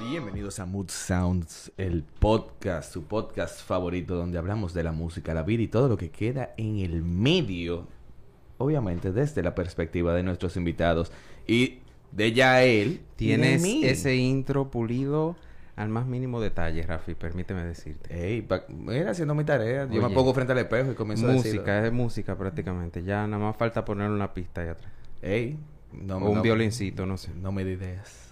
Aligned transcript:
Bienvenidos 0.00 0.58
a 0.60 0.64
Mood 0.66 0.88
Sounds, 0.90 1.72
el 1.76 2.02
podcast, 2.02 2.92
su 2.92 3.04
podcast 3.04 3.60
favorito 3.60 4.14
donde 4.14 4.38
hablamos 4.38 4.72
de 4.72 4.82
la 4.84 4.92
música, 4.92 5.34
la 5.34 5.42
vida 5.42 5.62
y 5.62 5.68
todo 5.68 5.88
lo 5.88 5.96
que 5.96 6.10
queda 6.10 6.54
en 6.56 6.78
el 6.78 7.02
medio. 7.02 7.86
Obviamente 8.58 9.12
desde 9.12 9.42
la 9.42 9.54
perspectiva 9.54 10.14
de 10.14 10.22
nuestros 10.22 10.56
invitados 10.56 11.12
y 11.46 11.80
de 12.12 12.32
ya 12.32 12.62
él. 12.62 13.00
Tienes 13.16 13.64
y 13.64 13.68
de 13.68 13.74
mí. 13.80 13.84
ese 13.84 14.16
intro 14.16 14.70
pulido 14.70 15.36
al 15.76 15.88
más 15.90 16.06
mínimo 16.06 16.40
detalle, 16.40 16.82
Rafi, 16.82 17.14
permíteme 17.14 17.64
decirte. 17.64 18.12
Ey, 18.34 18.46
mira, 18.68 19.10
haciendo 19.12 19.34
mi 19.34 19.44
tarea. 19.44 19.88
Yo 19.90 20.00
me 20.02 20.14
pongo 20.14 20.32
frente 20.32 20.52
al 20.52 20.58
espejo 20.58 20.92
y 20.92 20.94
comienzo 20.94 21.26
a 21.26 21.32
decirlo. 21.32 21.60
música, 21.60 21.86
es 21.86 21.92
música 21.92 22.36
prácticamente. 22.38 23.02
Ya 23.02 23.26
nada 23.26 23.42
más 23.42 23.56
falta 23.56 23.84
poner 23.84 24.10
una 24.10 24.32
pista 24.32 24.62
ahí 24.62 24.68
atrás. 24.68 24.92
Ey, 25.22 25.58
no, 25.92 26.16
o 26.18 26.30
un 26.30 26.36
no- 26.36 26.42
violincito, 26.42 27.04
no 27.06 27.16
sé. 27.16 27.32
No 27.34 27.52
me 27.52 27.64
di 27.64 27.72
ideas. 27.72 28.27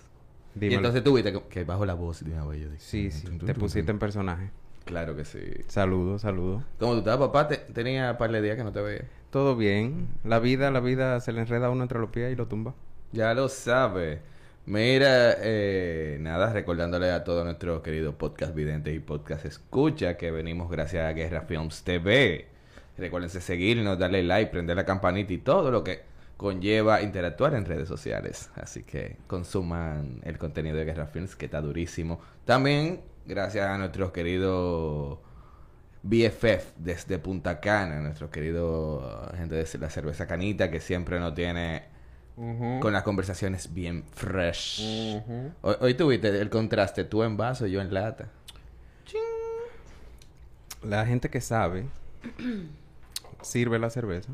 Y 0.60 0.74
entonces 0.74 1.02
tú 1.04 1.14
viste 1.14 1.32
que, 1.32 1.42
que 1.42 1.64
bajo 1.64 1.84
la 1.86 1.94
voz 1.94 2.24
de 2.24 2.32
una 2.32 2.44
vez 2.46 2.60
yo 2.62 2.68
dije. 2.70 2.80
Sí, 2.82 3.10
sí, 3.10 3.26
te 3.44 3.54
pusiste 3.54 3.90
en 3.90 3.98
personaje. 3.98 4.50
Claro 4.84 5.16
que 5.16 5.24
sí. 5.24 5.40
Saludos, 5.66 6.22
saludos. 6.22 6.62
¿Cómo 6.78 6.92
tú 6.92 6.98
estás, 7.00 7.16
papá? 7.18 7.48
Te- 7.48 7.56
tenía 7.56 8.12
un 8.12 8.18
par 8.18 8.30
de 8.30 8.40
días 8.40 8.56
que 8.56 8.64
no 8.64 8.72
te 8.72 8.80
veía. 8.80 9.04
Todo 9.30 9.56
bien. 9.56 10.08
La 10.24 10.38
vida, 10.38 10.70
la 10.70 10.80
vida 10.80 11.18
se 11.20 11.32
le 11.32 11.40
enreda 11.40 11.66
a 11.66 11.70
uno 11.70 11.82
entre 11.82 11.98
los 11.98 12.10
pies 12.10 12.32
y 12.32 12.36
lo 12.36 12.46
tumba. 12.46 12.74
Ya 13.12 13.34
lo 13.34 13.48
sabe. 13.48 14.20
Mira, 14.64 15.34
eh, 15.40 16.18
nada, 16.20 16.52
recordándole 16.52 17.10
a 17.10 17.22
todos 17.24 17.44
nuestros 17.44 17.82
queridos 17.82 18.14
podcast 18.14 18.54
videntes 18.54 18.94
y 18.94 18.98
podcast 18.98 19.44
escucha 19.44 20.16
que 20.16 20.30
venimos 20.30 20.70
gracias 20.70 21.04
a 21.04 21.12
Guerra 21.12 21.42
Films 21.42 21.82
TV. 21.82 22.46
Recuérdense 22.98 23.40
seguirnos, 23.40 23.98
darle 23.98 24.22
like, 24.22 24.50
prender 24.50 24.76
la 24.76 24.84
campanita 24.84 25.32
y 25.32 25.38
todo 25.38 25.70
lo 25.70 25.84
que 25.84 26.00
conlleva 26.36 27.02
interactuar 27.02 27.54
en 27.54 27.64
redes 27.64 27.88
sociales. 27.88 28.50
Así 28.54 28.82
que 28.82 29.16
consuman 29.26 30.20
el 30.24 30.38
contenido 30.38 30.76
de 30.76 30.84
Guerra 30.84 31.06
Films 31.06 31.36
que 31.36 31.46
está 31.46 31.60
durísimo. 31.60 32.20
También 32.44 33.00
gracias 33.24 33.66
a 33.66 33.78
nuestros 33.78 34.12
queridos 34.12 35.18
BFF 36.02 36.76
desde 36.76 37.18
Punta 37.18 37.60
Cana, 37.60 38.00
nuestros 38.00 38.30
queridos 38.30 39.02
uh, 39.02 39.36
gente 39.36 39.56
de 39.56 39.78
la 39.78 39.90
cerveza 39.90 40.26
canita 40.26 40.70
que 40.70 40.80
siempre 40.80 41.18
nos 41.18 41.34
tiene 41.34 41.96
con 42.80 42.92
las 42.92 43.02
conversaciones 43.02 43.72
bien 43.72 44.04
fresh. 44.12 45.22
Hoy, 45.62 45.74
hoy 45.80 45.94
tuviste 45.94 46.28
el 46.28 46.50
contraste, 46.50 47.04
tú 47.04 47.22
en 47.22 47.38
vaso, 47.38 47.66
yo 47.66 47.80
en 47.80 47.94
lata. 47.94 48.28
La 50.82 51.06
gente 51.06 51.30
que 51.30 51.40
sabe 51.40 51.86
sirve 53.42 53.78
la 53.78 53.88
cerveza, 53.88 54.32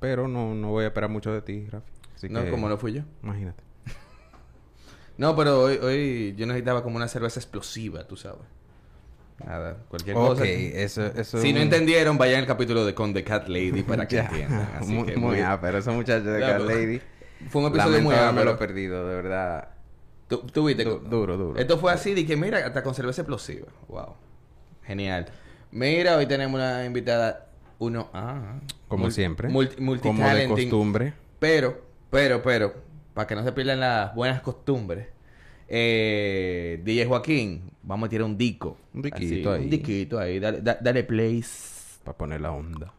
Pero 0.00 0.28
no, 0.28 0.54
no 0.54 0.70
voy 0.70 0.84
a 0.84 0.88
esperar 0.88 1.08
mucho 1.10 1.32
de 1.32 1.42
ti, 1.42 1.66
Rafi. 1.70 1.90
Así 2.14 2.28
No, 2.28 2.44
que, 2.44 2.50
como 2.50 2.68
no 2.68 2.76
fui 2.78 2.92
yo. 2.92 3.02
Imagínate. 3.22 3.62
No, 5.16 5.36
pero 5.36 5.60
hoy, 5.62 5.76
hoy 5.80 6.34
yo 6.36 6.44
necesitaba 6.46 6.82
como 6.82 6.96
una 6.96 7.06
cerveza 7.06 7.38
explosiva, 7.38 8.04
tú 8.06 8.16
sabes. 8.16 8.40
Nada, 9.44 9.78
cualquier 9.88 10.14
cosa. 10.16 10.44
eso, 10.44 11.06
eso 11.06 11.38
Si 11.40 11.52
no 11.52 11.60
entendieron, 11.60 12.18
vayan 12.18 12.40
al 12.40 12.46
capítulo 12.46 12.84
de 12.84 12.94
Con 12.94 13.12
The 13.14 13.22
Cat 13.24 13.46
Lady 13.48 13.82
para 13.84 14.06
que 14.08 14.18
entiendan. 14.18 14.68
Así 14.76 14.92
muy, 14.92 15.06
que 15.06 15.16
muy 15.16 15.36
muy- 15.36 15.40
ápero, 15.40 15.78
esos 15.78 15.94
muchachos 15.94 16.24
de 16.26 16.40
Cat 16.40 16.52
pero- 16.58 16.64
Lady. 16.64 17.00
Fue 17.48 17.62
un 17.62 17.68
episodio 17.68 18.00
muy 18.00 18.14
Lamento 18.14 18.22
haberlo 18.32 18.50
amplio. 18.52 18.66
perdido, 18.68 19.08
de 19.08 19.14
verdad. 19.16 19.68
Tú, 20.28 20.38
tú 20.52 20.64
viste. 20.66 20.84
Du- 20.84 21.02
que- 21.02 21.08
duro, 21.08 21.36
duro. 21.36 21.58
Esto 21.60 21.78
fue 21.78 21.92
así, 21.92 22.26
que 22.26 22.36
mira, 22.36 22.58
hasta 22.66 22.82
con 22.82 22.94
cerveza 22.94 23.20
explosiva. 23.22 23.66
Wow. 23.88 24.14
Genial. 24.84 25.26
Mira, 25.70 26.16
hoy 26.16 26.26
tenemos 26.26 26.54
una 26.58 26.84
invitada, 26.84 27.46
uno 27.84 28.08
A. 28.12 28.60
Como 28.88 29.10
siempre. 29.10 29.48
multi- 29.48 29.76
como 30.02 30.18
de 30.28 30.48
costumbre. 30.48 31.12
Pero, 31.38 31.80
pero, 32.10 32.42
pero, 32.42 32.74
para 33.14 33.26
que 33.26 33.34
no 33.34 33.44
se 33.44 33.52
pierdan 33.52 33.80
las 33.80 34.14
buenas 34.14 34.40
costumbres, 34.40 35.08
eh, 35.68 36.80
DJ 36.84 37.06
Joaquín, 37.06 37.70
vamos 37.82 38.06
a 38.06 38.10
tirar 38.10 38.24
un 38.24 38.36
dico. 38.36 38.76
Un 38.92 39.02
diquito 39.02 39.50
Así, 39.50 39.58
ahí. 39.60 39.64
Un 39.64 39.70
diquito 39.70 40.18
ahí. 40.18 40.38
Dale, 40.38 40.60
da- 40.60 40.78
dale 40.80 41.04
place. 41.04 41.98
Para 42.04 42.16
poner 42.18 42.40
la 42.40 42.52
onda. 42.52 42.92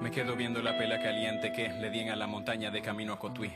Me 0.00 0.10
quedo 0.10 0.36
viendo 0.36 0.62
la 0.62 0.78
pela 0.78 1.00
caliente 1.00 1.52
que 1.52 1.68
le 1.68 1.90
dien 1.90 2.10
a 2.10 2.16
la 2.16 2.26
montaña 2.26 2.70
de 2.70 2.82
camino 2.82 3.12
a 3.12 3.18
Cotuí. 3.18 3.52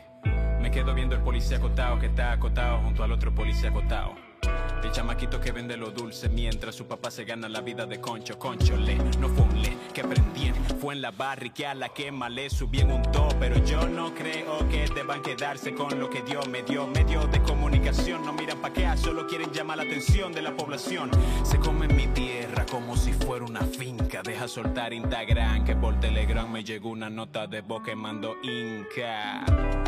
Me 0.61 0.71
quedo 0.71 0.95
viendo 0.95 1.15
el 1.15 1.23
policía 1.23 1.59
acotado 1.59 1.99
que 1.99 2.07
está 2.07 2.33
acotado 2.33 2.79
junto 2.81 3.03
al 3.03 3.13
otro 3.13 3.35
policía 3.35 3.71
acotado. 3.71 4.34
El 4.83 4.93
chamaquito 4.93 5.41
que 5.41 5.53
vende 5.53 5.77
lo 5.77 5.91
dulce 5.91 6.29
mientras 6.29 6.75
su 6.75 6.87
papá 6.87 7.11
se 7.11 7.25
gana 7.25 7.49
la 7.49 7.61
vida 7.61 7.87
de 7.87 8.01
concho. 8.01 8.39
Concho, 8.39 8.77
le, 8.77 8.97
no 8.97 9.29
fue 9.29 9.45
un 9.45 9.63
le 9.63 9.77
que 9.93 10.03
aprendí. 10.03 10.53
Fue 10.81 10.95
en 10.95 11.03
la 11.03 11.11
barri 11.11 11.51
que 11.51 11.67
a 11.67 11.75
la 11.75 11.89
quema 11.89 12.29
le 12.29 12.51
subí 12.51 12.81
en 12.81 12.93
un 12.93 13.03
to. 13.11 13.29
Pero 13.41 13.57
yo 13.65 13.89
no 13.89 14.15
creo 14.15 14.69
que 14.69 14.87
deban 14.95 15.23
quedarse 15.23 15.75
con 15.75 15.99
lo 15.99 16.11
que 16.11 16.23
Dios 16.23 16.47
me 16.49 16.63
dio. 16.63 16.87
Medios 16.87 17.31
de 17.31 17.41
comunicación 17.43 18.25
no 18.25 18.33
miran 18.33 18.59
pa' 18.61 18.73
qué, 18.73 18.87
solo 18.97 19.27
quieren 19.27 19.51
llamar 19.53 19.79
la 19.79 19.85
atención 19.85 20.33
de 20.33 20.43
la 20.43 20.57
población. 20.57 21.11
Se 21.45 21.59
comen 21.59 21.97
mi 21.97 22.07
tierra 22.09 22.67
como 22.71 22.97
si 22.97 23.13
fuera 23.13 23.45
una 23.45 23.63
finca. 23.63 24.23
Deja 24.23 24.49
soltar 24.49 24.93
Instagram 24.93 25.65
que 25.65 25.77
por 25.77 25.99
Telegram 26.01 26.51
me 26.51 26.63
llegó 26.63 26.91
una 26.91 27.11
nota 27.11 27.47
de 27.47 27.63
voz 27.63 27.83
que 27.83 27.97
mandó 27.97 28.37
Inca. 28.43 29.45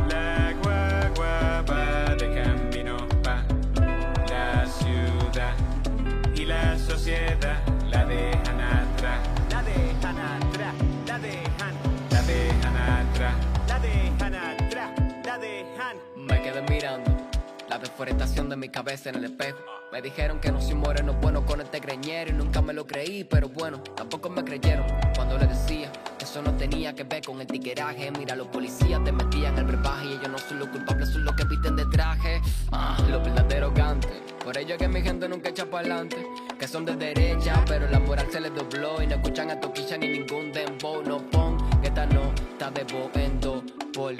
La 0.08 0.54
guagua 0.62 1.62
la 6.76 6.94
sociedad 6.94 7.58
la 7.90 8.04
dejan 8.04 8.60
atrás. 8.60 9.20
La 9.50 9.62
dejan 9.62 10.18
atrás, 10.18 10.74
la 11.06 11.18
dejan, 11.18 11.74
la 12.10 12.22
dejan 12.22 12.76
atrás, 12.76 13.34
la 13.68 13.78
dejan 13.78 14.34
atrás, 14.34 14.90
la 15.24 15.38
dejan. 15.38 15.96
Me 16.16 16.42
quedé 16.42 16.62
mirando 16.68 17.10
la 17.68 17.78
deforestación 17.78 18.50
de 18.50 18.56
mi 18.56 18.68
cabeza 18.68 19.08
en 19.08 19.16
el 19.16 19.24
espejo. 19.24 19.58
Me 19.90 20.02
dijeron 20.02 20.38
que 20.38 20.52
no 20.52 20.60
soy 20.60 20.74
moreno 20.74 21.14
bueno 21.14 21.46
con 21.46 21.62
este 21.62 21.80
greñero 21.80 22.30
y 22.30 22.34
nunca 22.34 22.60
me 22.60 22.74
lo 22.74 22.86
creí, 22.86 23.24
pero 23.24 23.48
bueno, 23.48 23.78
tampoco 23.96 24.28
me 24.28 24.44
creyeron 24.44 24.86
cuando 25.14 25.38
le 25.38 25.46
decía 25.46 25.90
que 26.18 26.24
eso 26.24 26.42
no 26.42 26.54
tenía 26.56 26.94
que 26.94 27.04
ver 27.04 27.22
con 27.24 27.40
el 27.40 27.46
tiqueraje. 27.46 28.10
Mira, 28.10 28.36
los 28.36 28.48
policías 28.48 29.02
te 29.02 29.12
metían 29.12 29.56
el 29.56 29.64
brebaje 29.64 30.06
y 30.06 30.12
ellos 30.12 30.28
no 30.28 30.38
son 30.38 30.58
los 30.58 30.68
culpables, 30.68 31.08
son 31.08 31.24
los 31.24 31.34
que 31.36 31.44
visten 31.44 31.76
de 31.76 31.86
traje. 31.86 32.42
Ah, 32.70 32.98
los 33.08 33.24
verdaderos 33.24 33.72
gantes. 33.72 34.35
Por 34.46 34.56
ello 34.56 34.74
es 34.74 34.78
que 34.78 34.86
mi 34.86 35.02
gente 35.02 35.28
nunca 35.28 35.48
echa 35.48 35.66
para 35.66 35.80
adelante. 35.80 36.24
Que 36.56 36.68
son 36.68 36.84
de 36.84 36.94
derecha, 36.94 37.64
pero 37.66 37.88
la 37.90 37.98
moral 37.98 38.28
se 38.30 38.38
les 38.40 38.54
dobló 38.54 39.02
y 39.02 39.08
no 39.08 39.16
escuchan 39.16 39.50
a 39.50 39.58
Toquilla 39.58 39.98
ni 39.98 40.06
ningún 40.06 40.52
dembow. 40.52 41.02
No 41.02 41.18
pon 41.18 41.58
esta 41.82 42.06
nota 42.06 42.70
de 42.70 42.84
voz 42.84 43.10
en 43.16 43.40
por 43.92 44.14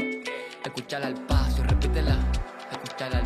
escucharla 0.65 1.07
al 1.07 1.15
paso, 1.27 1.63
repítela. 1.63 2.17
Escucharla 2.73 3.19
al 3.19 3.26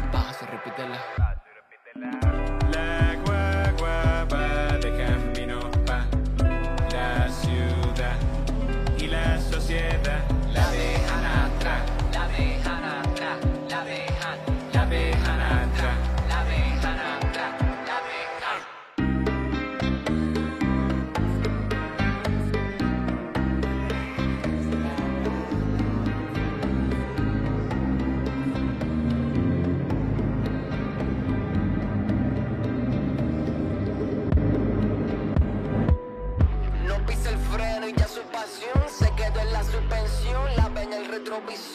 en 41.49 41.70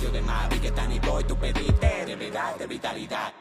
verdad 0.00 0.08
de 0.08 0.08
vicio 0.08 0.10
de 0.10 0.22
Mavi 0.22 0.58
que 0.60 0.70
tan 0.70 0.92
y 0.92 0.98
boy 1.00 1.24
tú 1.24 1.36
pediste 1.36 2.04
de 2.06 2.16
verdad 2.16 2.56
de 2.56 2.66
vitalidad 2.66 3.32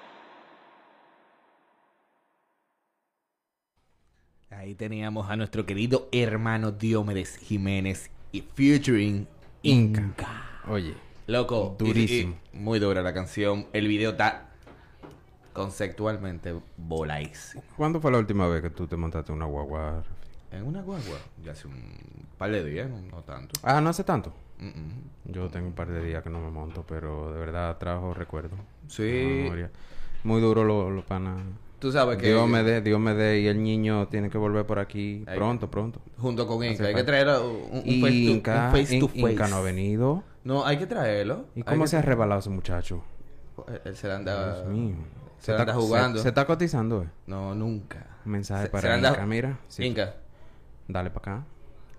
Ahí 4.52 4.76
teníamos 4.76 5.30
a 5.30 5.36
nuestro 5.36 5.66
querido 5.66 6.08
hermano 6.12 6.72
Diomedes 6.72 7.36
Jiménez 7.38 8.10
y 8.32 8.42
featuring 8.42 9.28
Inca. 9.64 10.02
Inca. 10.02 10.62
Oye, 10.68 10.96
Loco, 11.28 11.76
Durísimo. 11.78 12.36
y- 12.54 12.58
muy 12.58 12.80
dura 12.80 13.02
la 13.02 13.14
canción. 13.14 13.68
El 13.74 13.88
video 13.88 14.12
está 14.12 14.50
conceptualmente 15.54 16.56
voladísimo. 16.78 17.64
¿cuándo 17.76 18.00
fue 18.00 18.12
la 18.12 18.18
última 18.20 18.48
vez 18.48 18.62
que 18.62 18.70
tú 18.70 18.88
te 18.88 18.96
montaste 18.96 19.32
una 19.32 19.46
guagua? 19.46 20.04
En 20.52 20.64
una 20.64 20.82
guagua, 20.82 21.18
ya 21.44 21.52
hace 21.52 21.68
un 21.68 22.26
par 22.38 22.52
de 22.52 22.64
días, 22.64 22.90
no, 22.90 23.02
no 23.02 23.24
tanto. 23.24 23.60
Ah, 23.64 23.82
no 23.82 23.90
hace 23.90 24.04
tanto. 24.04 24.34
Mm, 24.60 24.68
mm. 24.68 25.32
Yo 25.34 25.50
tengo 25.50 25.68
un 25.68 25.74
par 25.74 25.90
de 25.90 26.04
días 26.04 26.24
que 26.24 26.30
no 26.30 26.40
me 26.40 26.50
monto, 26.52 26.86
pero 26.88 27.34
de 27.34 27.40
verdad 27.40 27.78
trajo 27.78 28.14
recuerdo. 28.14 28.56
Sí. 28.88 29.50
Muy 30.24 30.42
duro 30.42 30.64
los 30.64 30.92
lo 30.92 31.04
panas. 31.06 31.38
Tú 31.80 31.92
sabes 31.92 32.18
que 32.18 32.28
Dios 32.28 32.48
me 32.48 32.64
dé, 32.64 32.82
Dios 32.82 33.00
me 33.00 33.14
dé, 33.14 33.42
y 33.42 33.48
el 33.48 33.62
niño 33.62 34.08
tiene 34.08 34.30
que 34.30 34.38
volver 34.38 34.66
por 34.66 34.80
aquí 34.80 35.24
Hay- 35.28 35.38
pronto, 35.38 35.70
pronto. 35.70 36.00
junto 36.18 36.48
con 36.48 36.64
Inca, 36.64 36.86
hay 36.86 36.96
que 36.96 37.04
traer 37.04 37.28
un, 37.42 37.80
un 37.80 37.82
Y 37.86 38.02
face, 38.02 38.14
to, 38.26 38.32
Inca, 38.32 38.66
un 38.66 38.72
face 38.72 39.00
to 39.00 39.08
face. 39.10 39.20
Inca 39.34 39.48
no 39.50 39.58
ha 39.58 39.62
venido. 39.62 40.24
No, 40.44 40.66
hay 40.66 40.78
que 40.78 40.88
traerlo. 40.88 41.46
¿Y 41.54 41.60
Hay 41.60 41.64
cómo 41.66 41.84
que 41.84 41.88
se 41.90 41.98
ha 41.98 42.02
rebalado 42.02 42.40
ese 42.40 42.50
muchacho? 42.50 43.04
Él- 43.84 43.96
se 43.96 44.12
anda... 44.12 44.56
Dios 44.62 44.68
mío. 44.68 44.96
Se 45.38 45.52
la 45.52 45.60
anda 45.60 45.74
está- 45.74 45.82
jugando. 45.86 46.20
Se, 46.22 46.28
está 46.30 46.46
cotizando, 46.46 47.04
eh. 47.04 47.10
No, 47.28 47.54
nunca. 47.54 48.06
Un 48.26 48.32
mensaje 48.32 48.62
Se- 48.62 48.68
se 48.68 48.72
para 48.72 48.94
anda- 48.96 49.10
Inca, 49.10 49.26
mira. 49.26 49.60
sí. 49.68 49.84
Inca, 49.86 50.16
Dale 50.88 51.10
para 51.12 51.34
acá. 51.38 51.46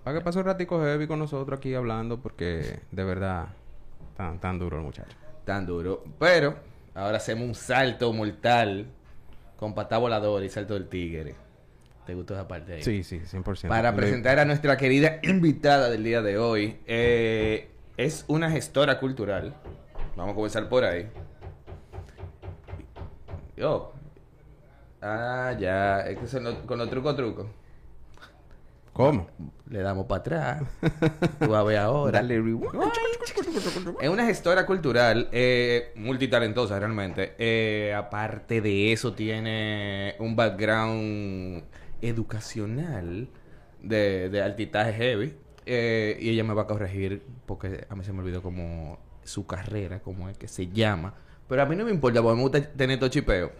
Para 0.07 0.19
que 0.19 0.23
pase 0.23 0.39
un 0.39 0.45
ratico 0.45 0.79
heavy 0.81 1.05
con 1.05 1.19
nosotros 1.19 1.57
aquí 1.59 1.73
hablando, 1.75 2.21
porque 2.21 2.79
de 2.93 3.03
verdad, 3.03 3.47
tan, 4.15 4.39
tan 4.39 4.57
duro 4.57 4.77
el 4.77 4.83
muchacho. 4.83 5.13
tan 5.43 5.65
duro. 5.65 6.01
Pero, 6.17 6.55
ahora 6.95 7.17
hacemos 7.17 7.45
un 7.45 7.53
salto 7.53 8.13
mortal 8.13 8.87
con 9.57 9.75
patá 9.75 9.97
volador 9.97 10.41
y 10.45 10.49
salto 10.49 10.75
del 10.75 10.87
tigre. 10.87 11.35
¿Te 12.05 12.13
gustó 12.15 12.35
esa 12.35 12.47
parte 12.47 12.75
ahí? 12.75 12.83
Sí, 12.83 13.03
sí, 13.03 13.19
100%. 13.19 13.67
Para 13.67 13.93
presentar 13.97 14.39
a 14.39 14.45
nuestra 14.45 14.77
querida 14.77 15.19
invitada 15.23 15.89
del 15.89 16.05
día 16.05 16.21
de 16.21 16.37
hoy. 16.37 16.79
Eh, 16.85 17.69
es 17.97 18.23
una 18.29 18.49
gestora 18.49 19.01
cultural. 19.01 19.55
Vamos 20.15 20.31
a 20.31 20.35
comenzar 20.35 20.69
por 20.69 20.85
ahí. 20.85 21.09
Yo. 23.57 23.91
Ah, 25.01 25.53
ya. 25.59 25.99
Es 26.07 26.17
que 26.17 26.27
son 26.27 26.45
los- 26.45 26.55
con 26.59 26.77
los 26.77 26.89
trucos 26.89 27.13
trucos. 27.17 27.47
¿Cómo? 28.97 29.27
Le 29.69 29.81
damos 29.81 30.07
para 30.07 30.21
atrás. 30.21 30.63
Tú 31.39 31.49
vas 31.49 31.61
a 31.61 31.63
ver 31.63 31.77
ahora. 31.77 32.19
Dale 32.19 32.41
rewind. 32.41 32.65
Es 34.01 34.09
una 34.09 34.25
gestora 34.25 34.65
cultural 34.65 35.29
eh, 35.31 35.91
multitalentosa 35.95 36.79
realmente. 36.79 37.35
Eh, 37.37 37.93
aparte 37.93 38.59
de 38.59 38.91
eso, 38.91 39.13
tiene 39.13 40.15
un 40.17 40.35
background 40.35 41.65
educacional 42.01 43.29
de, 43.83 44.29
de 44.29 44.41
altitaje 44.41 44.93
heavy. 44.93 45.35
Eh, 45.67 46.17
y 46.19 46.29
ella 46.29 46.43
me 46.43 46.55
va 46.55 46.63
a 46.63 46.67
corregir 46.67 47.21
porque 47.45 47.85
a 47.87 47.95
mí 47.95 48.03
se 48.03 48.13
me 48.13 48.21
olvidó 48.21 48.41
como 48.41 48.97
su 49.23 49.45
carrera, 49.45 49.99
como 49.99 50.27
es 50.27 50.39
que 50.39 50.47
se 50.47 50.69
llama. 50.69 51.13
Pero 51.47 51.61
a 51.61 51.65
mí 51.67 51.75
no 51.75 51.85
me 51.85 51.91
importa 51.91 52.23
porque 52.23 52.35
me 52.35 52.41
gusta 52.41 52.61
tener 52.63 52.97
todo 52.97 53.09
chipeo. 53.09 53.51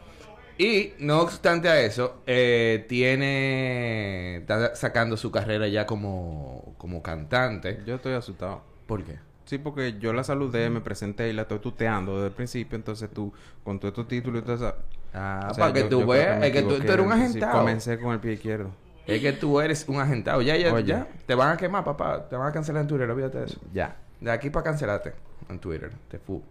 Y 0.58 0.94
no 1.00 1.22
obstante 1.22 1.70
a 1.70 1.80
eso, 1.82 2.22
eh, 2.26 2.86
tiene. 2.90 4.38
Está 4.38 4.76
sacando 4.76 5.16
su 5.18 5.32
carrera 5.32 5.68
ya 5.68 5.86
como, 5.86 6.74
como 6.78 7.02
cantante. 7.04 7.82
Yo 7.86 7.96
estoy 7.96 8.14
asustado. 8.14 8.62
¿Por 8.88 9.04
qué? 9.04 9.20
Sí, 9.46 9.58
porque 9.60 9.98
yo 10.00 10.12
la 10.14 10.24
saludé, 10.24 10.70
me 10.70 10.82
presenté 10.82 11.30
y 11.30 11.34
la 11.34 11.44
estoy 11.44 11.60
tuteando 11.60 12.16
desde 12.16 12.28
el 12.28 12.34
principio. 12.34 12.76
Entonces 12.76 13.10
tú, 13.12 13.32
con 13.64 13.80
todo 13.80 13.94
tu 13.94 14.04
título 14.06 14.40
y 14.40 14.42
todo 14.42 14.56
eso... 14.56 14.76
Ah, 15.14 15.48
o 15.50 15.54
sea, 15.54 15.62
para 15.66 15.74
que 15.74 15.82
yo- 15.82 15.90
tú 15.90 16.00
yo 16.02 16.08
veas, 16.08 16.44
es 16.44 16.52
que 16.52 16.62
tú, 16.64 16.76
eres 16.76 17.00
un 17.00 17.08
Sí, 17.14 17.20
agentado. 17.20 17.60
comencé 17.60 17.98
con 18.00 18.14
el 18.14 18.20
pie 18.20 18.34
izquierdo. 18.34 18.72
Es 19.06 19.22
que 19.22 19.32
tú 19.34 19.62
eres 19.62 19.88
un 19.88 20.02
agentado. 20.02 20.42
Ya, 20.42 20.58
ya, 20.58 20.74
Oye. 20.74 20.86
ya. 20.88 21.08
Te 21.26 21.34
van 21.34 21.52
a 21.52 21.58
quemar, 21.58 21.84
papá. 21.86 22.28
Te 22.28 22.36
van 22.36 22.48
a 22.50 22.52
cancelar 22.52 22.82
en 22.82 22.88
Twitter, 22.90 23.10
olvídate 23.10 23.38
de 23.40 23.46
eso. 23.46 23.60
Ya. 23.74 23.96
De 24.20 24.32
aquí 24.32 24.50
para 24.50 24.64
cancelarte 24.66 25.14
en 25.50 25.60
Twitter. 25.60 25.92
Te 26.10 26.20
fu. 26.20 26.42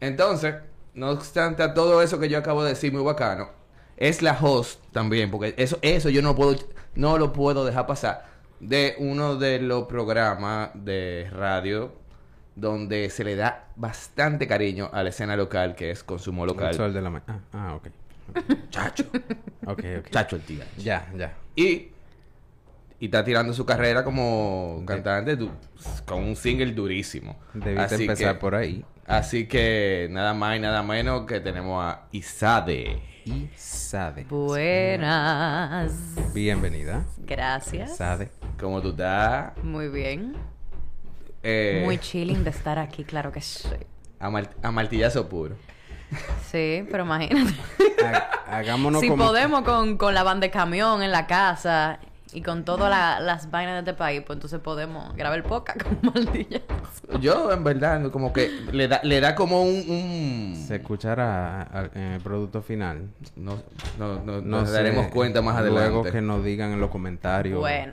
Entonces, 0.00 0.56
no 0.96 1.10
obstante 1.10 1.62
a 1.62 1.74
todo 1.74 2.02
eso 2.02 2.18
que 2.18 2.28
yo 2.28 2.38
acabo 2.38 2.64
de 2.64 2.70
decir, 2.70 2.92
muy 2.92 3.02
bacano, 3.02 3.50
es 3.96 4.22
la 4.22 4.36
host 4.40 4.82
también, 4.92 5.30
porque 5.30 5.54
eso, 5.56 5.78
eso 5.82 6.08
yo 6.08 6.22
no 6.22 6.34
puedo, 6.34 6.56
no 6.94 7.18
lo 7.18 7.32
puedo 7.32 7.64
dejar 7.64 7.86
pasar, 7.86 8.26
de 8.58 8.96
uno 8.98 9.36
de 9.36 9.60
los 9.60 9.84
programas 9.84 10.70
de 10.74 11.28
radio 11.30 11.92
donde 12.54 13.10
se 13.10 13.22
le 13.22 13.36
da 13.36 13.66
bastante 13.76 14.48
cariño 14.48 14.88
a 14.90 15.02
la 15.02 15.10
escena 15.10 15.36
local, 15.36 15.74
que 15.74 15.90
es 15.90 16.02
consumo 16.02 16.44
El 16.44 16.48
local. 16.48 16.74
sol 16.74 16.94
de 16.94 17.02
la. 17.02 17.22
Ah, 17.26 17.38
ah, 17.52 17.74
ok. 17.74 17.88
Chacho. 18.70 19.04
Ok, 19.66 19.84
ok. 19.98 20.10
Chacho 20.10 20.36
el 20.36 20.42
tío. 20.42 20.64
Ya, 20.78 21.06
ya. 21.14 21.34
Y, 21.54 21.90
y 23.00 23.06
está 23.06 23.22
tirando 23.24 23.52
su 23.52 23.64
carrera 23.66 24.02
como 24.04 24.82
cantante 24.86 25.36
du- 25.36 25.50
con 26.06 26.22
un 26.24 26.36
single 26.36 26.72
durísimo. 26.72 27.36
Debiste 27.54 27.94
Así 27.94 28.02
empezar 28.04 28.34
que- 28.34 28.40
por 28.40 28.54
ahí. 28.54 28.84
Así 29.06 29.46
que 29.46 30.08
nada 30.10 30.34
más 30.34 30.56
y 30.56 30.60
nada 30.60 30.82
menos 30.82 31.26
que 31.26 31.40
tenemos 31.40 31.84
a 31.84 32.02
Isade. 32.12 33.00
Y 33.24 33.48
Sade. 33.56 34.24
Buenas. 34.24 35.92
Bienvenida. 36.32 37.04
Gracias. 37.18 37.96
Sade. 37.96 38.30
¿Cómo 38.58 38.80
tú 38.80 38.90
estás? 38.90 39.52
Muy 39.64 39.88
bien. 39.88 40.34
Eh, 41.42 41.82
Muy 41.84 41.98
chilling 41.98 42.44
de 42.44 42.50
estar 42.50 42.78
aquí, 42.78 43.04
claro 43.04 43.30
que 43.32 43.40
sí. 43.40 43.68
a, 44.20 44.30
mal- 44.30 44.50
a 44.62 44.70
martillazo 44.70 45.28
puro. 45.28 45.56
Sí, 46.50 46.86
pero 46.90 47.04
imagínate. 47.04 47.52
Ha- 48.04 48.58
Hagámonos 48.58 49.00
si 49.00 49.08
como... 49.08 49.24
podemos 49.26 49.62
con, 49.62 49.96
con 49.98 50.14
la 50.14 50.22
banda 50.22 50.46
de 50.46 50.50
camión 50.52 51.02
en 51.02 51.10
la 51.10 51.26
casa 51.26 51.98
y 52.36 52.42
con 52.42 52.64
todas 52.64 52.90
la- 52.90 53.18
las 53.18 53.50
vainas 53.50 53.74
de 53.74 53.90
este 53.90 53.94
país, 53.94 54.22
pues 54.26 54.36
entonces 54.36 54.60
podemos 54.60 55.14
grabar 55.16 55.38
el 55.38 55.42
podcast 55.44 55.82
con 55.82 55.98
maldilla. 56.02 56.60
Yo, 57.20 57.50
en 57.50 57.64
verdad, 57.64 58.10
como 58.10 58.32
que 58.32 58.50
le 58.72 58.88
da, 58.88 59.00
le 59.02 59.20
da 59.20 59.34
como 59.34 59.62
un... 59.62 59.74
un- 59.88 60.64
Se 60.66 60.76
escuchará 60.76 61.90
en 61.94 62.02
el 62.02 62.20
producto 62.20 62.60
final. 62.62 63.08
No, 63.36 63.56
no, 63.98 64.16
no, 64.22 64.40
No 64.42 64.60
nos 64.60 64.68
sé, 64.68 64.74
daremos 64.74 65.06
cuenta 65.08 65.40
más 65.40 65.56
adelante. 65.56 65.90
Luego 65.90 66.04
que 66.04 66.20
nos 66.20 66.44
digan 66.44 66.72
en 66.72 66.80
los 66.80 66.90
comentarios. 66.90 67.58
Bueno. 67.58 67.92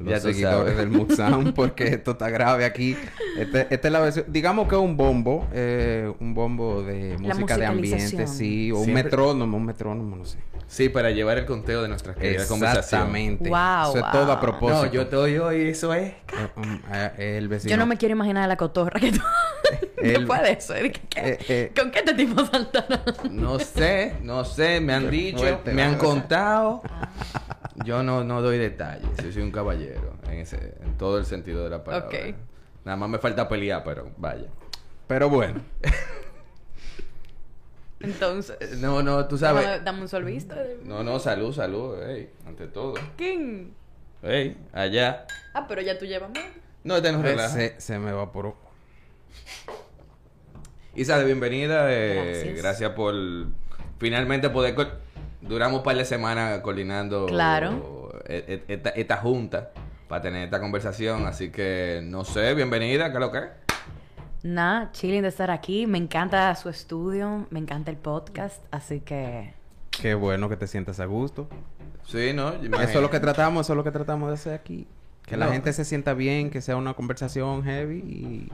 Los 0.00 0.10
Ya 0.10 0.20
seguidores 0.20 0.76
del 0.76 0.90
Mood 0.90 1.12
Sound, 1.14 1.54
porque 1.54 1.84
esto 1.88 2.12
está 2.12 2.30
grave 2.30 2.64
aquí. 2.64 2.96
Este, 3.36 3.66
esta 3.70 3.88
es 3.88 3.92
la 3.92 4.00
versión, 4.00 4.24
digamos 4.28 4.68
que 4.68 4.74
es 4.76 4.80
un 4.80 4.96
bombo, 4.96 5.46
eh, 5.52 6.12
un 6.20 6.34
bombo 6.34 6.82
de 6.82 7.16
música 7.18 7.56
de 7.56 7.66
ambiente, 7.66 8.26
sí, 8.26 8.70
o 8.72 8.78
un 8.78 8.92
metrónomo, 8.92 9.56
un 9.56 9.64
metrónomo, 9.66 10.16
no 10.16 10.24
sé. 10.24 10.38
Sí, 10.66 10.90
para 10.90 11.10
llevar 11.10 11.38
el 11.38 11.46
conteo 11.46 11.80
de 11.80 11.88
nuestras 11.88 12.14
queridas 12.16 12.46
conversaciones. 12.46 12.84
Exactamente. 12.84 13.48
Wow, 13.48 13.88
Eso 13.96 14.04
es 14.04 14.12
todo 14.12 14.32
a 14.32 14.38
propósito. 14.38 14.84
No, 14.84 14.92
yo 14.92 15.02
estoy 15.02 15.38
hoy, 15.38 15.68
eso 15.68 15.94
es... 15.94 16.08
Eh, 16.10 16.14
um, 16.56 16.78
eh, 16.92 17.38
el 17.38 17.48
vecino. 17.48 17.70
Yo 17.70 17.76
no 17.78 17.86
me 17.86 17.96
quiero 17.96 18.12
imaginar 18.12 18.46
la 18.46 18.56
cotorra 18.58 19.00
que 19.00 19.12
tú... 19.12 19.20
El- 19.96 20.20
no 20.20 20.26
puede 20.28 20.60
ser. 20.60 20.92
¿Qué- 20.92 21.00
qué- 21.08 21.20
Eh, 21.30 21.38
eh. 21.48 21.72
¿Con 21.74 21.90
qué 21.90 22.00
este 22.00 22.12
tipo 22.14 22.44
saltará? 22.44 23.02
No 23.30 23.58
sé, 23.58 24.14
no 24.22 24.44
sé, 24.44 24.80
me 24.80 24.92
han 24.92 25.10
dicho, 25.10 25.38
fuerte, 25.38 25.72
me 25.72 25.82
han 25.82 25.96
contado. 25.96 26.82
Yo 27.84 28.02
no, 28.02 28.24
no 28.24 28.42
doy 28.42 28.58
detalles, 28.58 29.08
yo 29.22 29.30
soy 29.32 29.42
un 29.42 29.52
caballero 29.52 30.16
en, 30.26 30.38
ese, 30.40 30.74
en 30.82 30.96
todo 30.98 31.18
el 31.18 31.24
sentido 31.26 31.62
de 31.64 31.70
la 31.70 31.84
palabra. 31.84 32.08
Ok. 32.08 32.34
Nada 32.84 32.96
más 32.96 33.08
me 33.08 33.18
falta 33.18 33.48
pelear, 33.48 33.82
pero 33.84 34.10
vaya. 34.16 34.48
Pero 35.06 35.28
bueno, 35.30 35.60
Entonces... 38.00 38.78
No, 38.78 39.02
no, 39.02 39.26
tú 39.26 39.36
Dame, 39.36 39.62
sabes. 39.62 39.84
dame 39.84 40.02
un 40.02 40.08
solvista. 40.08 40.56
No, 40.84 41.02
no, 41.02 41.18
salud, 41.18 41.52
salud, 41.52 42.00
ey, 42.02 42.30
ante 42.46 42.68
todo. 42.68 42.94
¿Quién? 43.16 43.74
Ey, 44.22 44.56
allá. 44.72 45.26
Ah, 45.52 45.66
pero 45.68 45.82
ya 45.82 45.98
tú 45.98 46.06
llevas 46.06 46.30
más. 46.30 46.44
No, 46.84 46.96
este 46.96 47.12
nos 47.12 47.22
relaja. 47.22 47.48
se, 47.48 47.80
se 47.80 47.98
me 47.98 48.10
evaporó. 48.10 48.56
Isa, 50.94 51.18
de 51.18 51.24
bienvenida. 51.24 51.92
eh, 51.92 52.42
Gracias. 52.54 52.62
gracias 52.62 52.90
por 52.92 53.14
finalmente 53.98 54.48
poder. 54.50 54.74
Duramos 55.40 55.78
un 55.78 55.84
par 55.84 55.96
de 55.96 56.04
semanas 56.04 56.60
coordinando 56.60 57.26
Claro. 57.26 58.10
e- 58.26 58.62
e- 58.68 58.72
esta, 58.74 58.90
esta 58.90 59.16
junta 59.18 59.70
para 60.08 60.22
tener 60.22 60.44
esta 60.44 60.60
conversación. 60.60 61.26
Así 61.26 61.50
que 61.50 62.00
no 62.04 62.24
sé, 62.24 62.54
bienvenida, 62.54 63.08
¿qué 63.10 63.14
es 63.14 63.20
lo 63.20 63.30
que 63.32 63.38
es? 63.38 63.44
Nada, 64.42 64.90
chilling 64.92 65.22
de 65.22 65.28
estar 65.28 65.50
aquí. 65.50 65.86
Me 65.86 65.98
encanta 65.98 66.54
su 66.54 66.68
estudio, 66.68 67.46
me 67.50 67.58
encanta 67.58 67.90
el 67.90 67.96
podcast, 67.96 68.62
así 68.70 69.00
que... 69.00 69.54
Qué 69.90 70.14
bueno 70.14 70.48
que 70.48 70.56
te 70.56 70.66
sientas 70.66 71.00
a 71.00 71.06
gusto. 71.06 71.48
Sí, 72.06 72.32
¿no? 72.32 72.50
Eso 72.52 72.80
es 72.82 72.94
lo 73.00 73.10
que 73.10 73.20
tratamos, 73.20 73.66
eso 73.66 73.72
es 73.72 73.76
lo 73.76 73.84
que 73.84 73.90
tratamos 73.90 74.28
de 74.28 74.34
hacer 74.34 74.54
aquí. 74.54 74.86
Que 75.26 75.36
la 75.36 75.48
gente 75.48 75.72
se 75.72 75.84
sienta 75.84 76.14
bien, 76.14 76.50
que 76.50 76.60
sea 76.62 76.76
una 76.76 76.94
conversación 76.94 77.62
heavy 77.64 77.98
y 77.98 78.52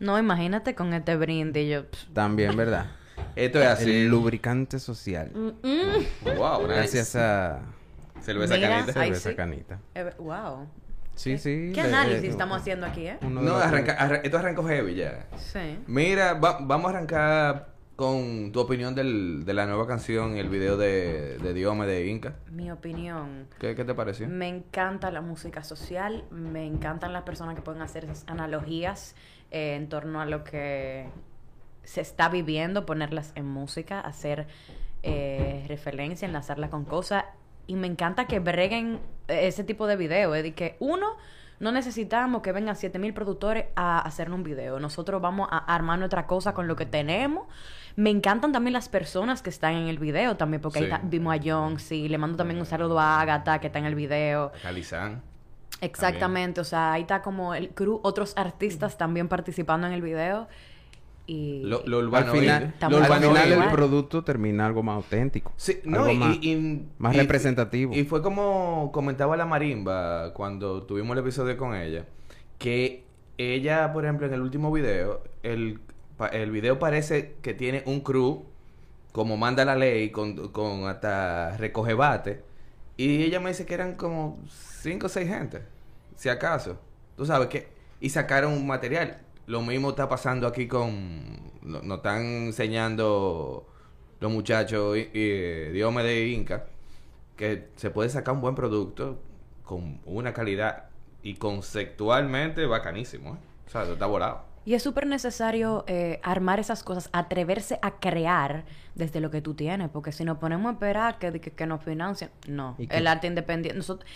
No, 0.00 0.18
imagínate 0.18 0.74
con 0.74 0.92
este 0.92 1.16
brindis. 1.16 1.68
Yo, 1.70 1.84
También, 2.12 2.56
¿verdad? 2.56 2.86
Esto 3.36 3.60
es 3.60 3.66
así. 3.68 3.90
El 3.90 4.08
lubricante 4.08 4.78
social. 4.78 5.30
Wow, 5.32 6.62
nice. 6.62 6.74
Gracias 6.74 7.16
a 7.16 7.60
Cerveza 8.20 8.54
Mira, 8.54 8.68
canita. 8.70 8.92
Cerveza 8.92 9.30
sí. 9.30 9.36
Canita. 9.36 9.78
eh, 9.94 10.10
wow. 10.18 10.66
Sí, 11.14 11.38
sí. 11.38 11.70
¿Qué 11.74 11.80
análisis 11.80 12.30
estamos 12.30 12.58
haciendo 12.60 12.86
aquí, 12.86 13.06
eh? 13.06 13.18
No, 13.22 13.56
arranca, 13.56 13.92
arra- 13.92 14.20
esto 14.22 14.36
arrancó 14.38 14.64
heavy 14.66 14.94
ya. 14.96 15.26
Sí. 15.36 15.78
Mira, 15.86 16.34
va- 16.34 16.58
vamos 16.60 16.86
a 16.92 16.96
arrancar 16.96 17.68
con 17.94 18.52
tu 18.52 18.60
opinión 18.60 18.94
del, 18.94 19.44
de 19.46 19.54
la 19.54 19.64
nueva 19.66 19.86
canción 19.86 20.36
y 20.36 20.40
el 20.40 20.50
video 20.50 20.76
de, 20.76 21.38
de 21.38 21.54
Diome 21.54 21.86
de 21.86 22.06
Inca. 22.06 22.34
Mi 22.50 22.70
opinión. 22.70 23.48
¿Qué, 23.58 23.74
qué 23.74 23.84
te 23.84 23.94
pareció? 23.94 24.28
Me 24.28 24.48
encanta 24.48 25.10
la 25.10 25.22
música 25.22 25.62
social, 25.64 26.24
me 26.30 26.66
encantan 26.66 27.14
las 27.14 27.22
personas 27.22 27.54
que 27.54 27.62
pueden 27.62 27.80
hacer 27.80 28.04
esas 28.04 28.24
analogías 28.26 29.14
eh, 29.50 29.74
en 29.76 29.88
torno 29.88 30.20
a 30.20 30.26
lo 30.26 30.44
que 30.44 31.06
se 31.86 32.02
está 32.02 32.28
viviendo, 32.28 32.84
ponerlas 32.84 33.32
en 33.36 33.46
música, 33.46 34.00
hacer 34.00 34.46
eh, 35.02 35.64
referencia, 35.68 36.26
enlazarla 36.26 36.68
con 36.68 36.84
cosas. 36.84 37.24
Y 37.66 37.74
me 37.76 37.86
encanta 37.86 38.26
que 38.26 38.38
breguen 38.40 39.00
eh, 39.28 39.46
ese 39.46 39.64
tipo 39.64 39.86
de 39.86 39.96
video, 39.96 40.34
es 40.34 40.42
de 40.42 40.52
que 40.54 40.76
uno, 40.80 41.06
no 41.58 41.72
necesitamos 41.72 42.42
que 42.42 42.52
vengan 42.52 42.76
7000 42.76 43.14
productores 43.14 43.64
a 43.76 44.00
hacer 44.00 44.30
un 44.30 44.42
video. 44.42 44.78
Nosotros 44.78 45.22
vamos 45.22 45.48
a 45.50 45.58
armar 45.74 45.98
nuestra 45.98 46.26
cosa 46.26 46.52
con 46.52 46.68
lo 46.68 46.76
que 46.76 46.84
tenemos. 46.86 47.46
Me 47.96 48.10
encantan 48.10 48.52
también 48.52 48.74
las 48.74 48.88
personas 48.90 49.40
que 49.40 49.48
están 49.48 49.74
en 49.74 49.88
el 49.88 49.98
video 49.98 50.36
también, 50.36 50.60
porque 50.60 50.80
ahí 50.80 50.84
Sí. 50.86 50.90
está- 50.92 51.06
vimos 51.06 51.34
a 51.34 51.40
John, 51.42 51.78
sí, 51.78 52.08
le 52.10 52.18
mando 52.18 52.36
también 52.36 52.60
un 52.60 52.66
saludo 52.66 53.00
a 53.00 53.20
Agatha 53.22 53.58
que 53.58 53.68
está 53.68 53.78
en 53.78 53.86
el 53.86 53.94
video. 53.94 54.52
Calizán. 54.62 55.22
Exactamente, 55.80 56.60
o 56.60 56.64
sea, 56.64 56.92
ahí 56.92 57.02
está 57.02 57.22
como 57.22 57.54
el 57.54 57.70
crew, 57.70 58.00
otros 58.02 58.34
artistas 58.36 58.96
también 58.98 59.28
participando 59.28 59.86
en 59.86 59.92
el 59.92 60.02
video. 60.02 60.48
Y 61.28 61.62
Lo, 61.64 61.82
lo 61.86 62.16
Al 62.16 62.26
final, 62.26 62.62
Estamos 62.74 62.92
lo 63.00 63.04
al 63.04 63.10
urbano 63.10 63.32
final 63.32 63.52
el 63.64 63.70
producto 63.70 64.22
termina 64.22 64.64
algo 64.66 64.82
más 64.82 64.96
auténtico. 64.96 65.52
Sí, 65.56 65.80
no, 65.84 66.00
algo 66.04 66.12
y, 66.12 66.16
más, 66.16 66.36
y- 66.40 66.86
más 66.98 67.14
y- 67.14 67.18
representativo. 67.18 67.94
Y 67.94 68.04
fue 68.04 68.22
como 68.22 68.90
comentaba 68.92 69.36
la 69.36 69.44
Marimba 69.46 70.32
cuando 70.34 70.84
tuvimos 70.84 71.16
el 71.16 71.22
episodio 71.24 71.56
con 71.56 71.74
ella, 71.74 72.06
que 72.58 73.04
ella, 73.38 73.92
por 73.92 74.04
ejemplo, 74.04 74.26
en 74.26 74.34
el 74.34 74.40
último 74.40 74.70
video, 74.70 75.22
el, 75.42 75.80
el 76.32 76.50
video 76.52 76.78
parece 76.78 77.34
que 77.42 77.54
tiene 77.54 77.82
un 77.86 78.00
crew, 78.00 78.44
como 79.12 79.36
manda 79.36 79.64
la 79.64 79.74
ley, 79.74 80.10
con, 80.10 80.48
con 80.52 80.84
hasta 80.86 81.56
recoge 81.56 81.94
bate, 81.94 82.42
y 82.96 83.24
ella 83.24 83.40
me 83.40 83.50
dice 83.50 83.66
que 83.66 83.74
eran 83.74 83.94
como 83.96 84.38
cinco 84.48 85.06
o 85.06 85.08
seis 85.08 85.28
gente, 85.28 85.62
si 86.14 86.28
acaso. 86.28 86.78
Tú 87.16 87.26
sabes 87.26 87.48
que, 87.48 87.68
y 88.00 88.10
sacaron 88.10 88.52
un 88.52 88.66
material. 88.66 89.18
Lo 89.46 89.62
mismo 89.62 89.90
está 89.90 90.08
pasando 90.08 90.46
aquí 90.46 90.66
con, 90.66 91.36
no- 91.62 91.82
nos 91.82 91.98
están 91.98 92.22
enseñando 92.46 93.66
los 94.20 94.32
muchachos 94.32 94.96
y, 94.96 95.10
y 95.16 95.68
Diome 95.72 96.02
de 96.02 96.28
Inca, 96.28 96.66
que 97.36 97.68
se 97.76 97.90
puede 97.90 98.08
sacar 98.08 98.34
un 98.34 98.40
buen 98.40 98.54
producto 98.54 99.20
con 99.62 100.00
una 100.04 100.32
calidad 100.32 100.84
y 101.22 101.34
conceptualmente 101.34 102.66
bacanísimo. 102.66 103.34
¿eh? 103.34 103.38
O 103.66 103.70
sea, 103.70 103.82
está 103.84 104.06
volado. 104.06 104.44
Y 104.64 104.74
es 104.74 104.82
súper 104.82 105.06
necesario 105.06 105.84
eh, 105.86 106.18
armar 106.24 106.58
esas 106.58 106.82
cosas, 106.82 107.08
atreverse 107.12 107.78
a 107.82 108.00
crear 108.00 108.64
desde 108.96 109.20
lo 109.20 109.30
que 109.30 109.40
tú 109.40 109.54
tienes, 109.54 109.88
porque 109.90 110.10
si 110.10 110.24
nos 110.24 110.38
ponemos 110.38 110.68
a 110.70 110.72
esperar 110.72 111.18
que, 111.20 111.40
que, 111.40 111.52
que 111.52 111.66
nos 111.66 111.84
financien, 111.84 112.30
no. 112.48 112.74
El 112.78 113.06
arte 113.06 113.28
independiente, 113.28 113.76
nosotros, 113.76 114.10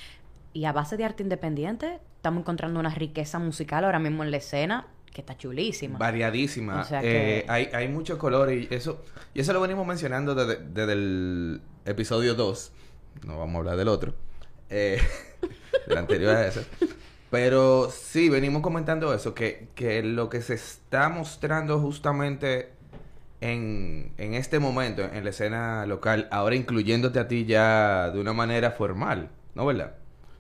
y 0.53 0.65
a 0.65 0.73
base 0.73 0.97
de 0.97 1.05
arte 1.05 1.23
independiente, 1.23 2.01
estamos 2.17 2.41
encontrando 2.41 2.81
una 2.81 2.91
riqueza 2.91 3.39
musical 3.39 3.85
ahora 3.85 4.01
mismo 4.01 4.25
en 4.25 4.33
la 4.33 4.39
escena 4.39 4.89
que 5.13 5.21
está 5.21 5.37
chulísima. 5.37 5.99
Variadísima. 5.99 6.83
O 6.83 6.85
sea 6.85 7.01
Eh, 7.03 7.45
hay, 7.49 7.69
hay 7.73 7.89
mucho 7.89 8.19
color 8.19 8.53
y 8.53 8.69
eso, 8.71 9.03
y 9.35 9.41
eso 9.41 9.53
lo 9.53 9.61
venimos 9.61 9.87
mencionando 9.87 10.35
desde, 10.35 10.65
desde 10.65 10.93
el 10.93 11.63
episodio 11.85 12.35
2. 12.35 12.73
No 13.25 13.39
vamos 13.39 13.57
a 13.57 13.59
hablar 13.59 13.77
del 13.77 13.89
otro. 13.89 14.15
Eh, 14.69 15.01
anterior 15.97 16.35
a 16.37 16.47
ese. 16.47 16.65
Pero 17.31 17.91
sí, 17.91 18.29
venimos 18.29 18.63
comentando 18.63 19.15
eso, 19.15 19.35
que, 19.35 19.69
que 19.75 20.03
lo 20.03 20.29
que 20.29 20.43
se 20.43 20.55
está 20.55 21.09
mostrando 21.09 21.79
justamente 21.79 22.73
en, 23.41 24.13
en 24.19 24.35
este 24.35 24.59
momento, 24.59 25.03
en 25.03 25.23
la 25.23 25.31
escena 25.31 25.87
local, 25.87 26.29
ahora 26.33 26.57
incluyéndote 26.57 27.21
a 27.21 27.29
ti 27.29 27.45
ya 27.45 28.11
de 28.11 28.21
una 28.21 28.33
manera 28.33 28.73
formal, 28.73 29.31
¿no 29.55 29.65
verdad? 29.65 29.95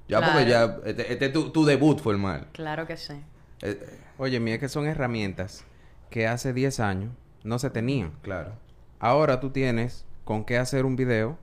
Ya 0.09 0.21
porque 0.21 0.51
ya, 0.51 0.79
este, 0.85 1.13
este 1.13 1.27
es 1.27 1.33
tu, 1.33 1.51
tu 1.51 1.65
debut 1.65 2.01
formal. 2.01 2.49
Claro 2.53 2.85
que 2.87 2.97
sí. 2.97 3.15
Eh, 3.63 3.79
Oye, 4.19 4.41
mira 4.41 4.59
que 4.59 4.69
son 4.69 4.87
herramientas 4.87 5.65
que 6.11 6.27
hace 6.27 6.53
10 6.53 6.81
años 6.81 7.13
no 7.45 7.59
se 7.59 7.71
tenían. 7.71 8.13
claro. 8.23 8.53
Ahora 8.99 9.41
tú 9.41 9.49
tienes 9.51 10.05
con 10.25 10.45
qué 10.45 10.59
hacer 10.59 10.85
un 10.85 10.95
video. 10.95 11.39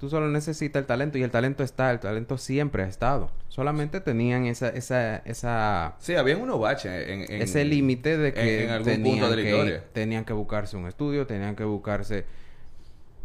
Tú 0.00 0.08
solo 0.08 0.28
necesitas 0.28 0.80
el 0.80 0.86
talento 0.86 1.18
y 1.18 1.22
el 1.22 1.30
talento 1.30 1.62
está, 1.62 1.90
el 1.90 2.00
talento 2.00 2.38
siempre 2.38 2.82
ha 2.82 2.86
estado. 2.88 3.30
Solamente 3.48 4.00
tenían 4.00 4.46
esa, 4.46 4.70
esa, 4.70 5.18
esa, 5.18 5.94
Sí, 5.98 6.14
había 6.16 6.38
unos 6.38 6.58
baches 6.58 7.08
en, 7.08 7.20
en- 7.30 7.42
ese 7.42 7.64
límite 7.66 8.16
de 8.16 8.32
que 8.32 8.62
en- 8.62 8.64
en 8.64 8.70
algún 8.70 8.86
tenían, 8.92 9.18
punto 9.18 9.30
de 9.30 9.36
la 9.36 9.42
que, 9.42 9.50
historia. 9.50 9.84
tenían 9.92 10.24
que 10.24 10.32
buscarse 10.32 10.76
un 10.76 10.86
estudio, 10.88 11.26
tenían 11.26 11.54
que 11.54 11.64
buscarse... 11.64 12.24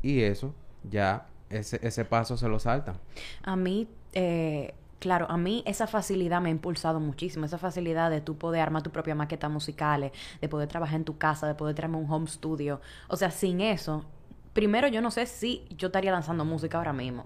Y 0.03 0.21
eso, 0.21 0.53
ya, 0.89 1.27
ese, 1.49 1.79
ese 1.81 2.03
paso 2.05 2.35
se 2.37 2.47
lo 2.49 2.59
saltan. 2.59 2.97
A 3.43 3.55
mí, 3.55 3.87
eh, 4.13 4.73
claro, 4.99 5.25
a 5.29 5.37
mí 5.37 5.63
esa 5.65 5.87
facilidad 5.87 6.41
me 6.41 6.49
ha 6.49 6.51
impulsado 6.51 6.99
muchísimo. 6.99 7.45
Esa 7.45 7.57
facilidad 7.57 8.09
de 8.09 8.21
tú 8.21 8.37
poder 8.37 8.61
armar 8.61 8.83
tu 8.83 8.91
propia 8.91 9.15
maqueta 9.15 9.49
musicales, 9.49 10.11
de 10.41 10.49
poder 10.49 10.67
trabajar 10.67 10.95
en 10.97 11.05
tu 11.05 11.17
casa, 11.17 11.47
de 11.47 11.55
poder 11.55 11.75
traerme 11.75 11.97
un 11.97 12.11
home 12.11 12.27
studio. 12.27 12.81
O 13.07 13.15
sea, 13.17 13.31
sin 13.31 13.61
eso, 13.61 14.05
primero 14.53 14.87
yo 14.87 15.01
no 15.01 15.11
sé 15.11 15.25
si 15.25 15.65
yo 15.77 15.87
estaría 15.87 16.11
lanzando 16.11 16.45
música 16.45 16.77
ahora 16.77 16.93
mismo. 16.93 17.25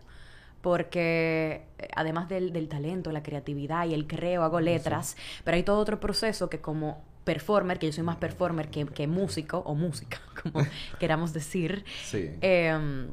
Porque 0.62 1.64
eh, 1.80 1.88
además 1.96 2.30
del, 2.30 2.54
del 2.54 2.68
talento, 2.70 3.12
la 3.12 3.24
creatividad 3.24 3.88
y 3.88 3.94
el 3.94 4.06
creo, 4.08 4.44
hago 4.44 4.60
letras, 4.60 5.18
pero 5.44 5.56
hay 5.56 5.64
todo 5.64 5.80
otro 5.80 6.00
proceso 6.00 6.50
que 6.50 6.60
como 6.62 7.02
performer, 7.24 7.80
que 7.80 7.88
yo 7.88 7.94
soy 7.94 8.04
más 8.04 8.18
performer 8.18 8.70
que, 8.70 8.86
que 8.86 9.08
músico 9.08 9.60
o 9.66 9.74
música, 9.76 10.20
como 10.44 10.66
queramos 11.00 11.34
decir, 11.34 11.84
Sí. 12.04 12.30
eh, 12.42 13.08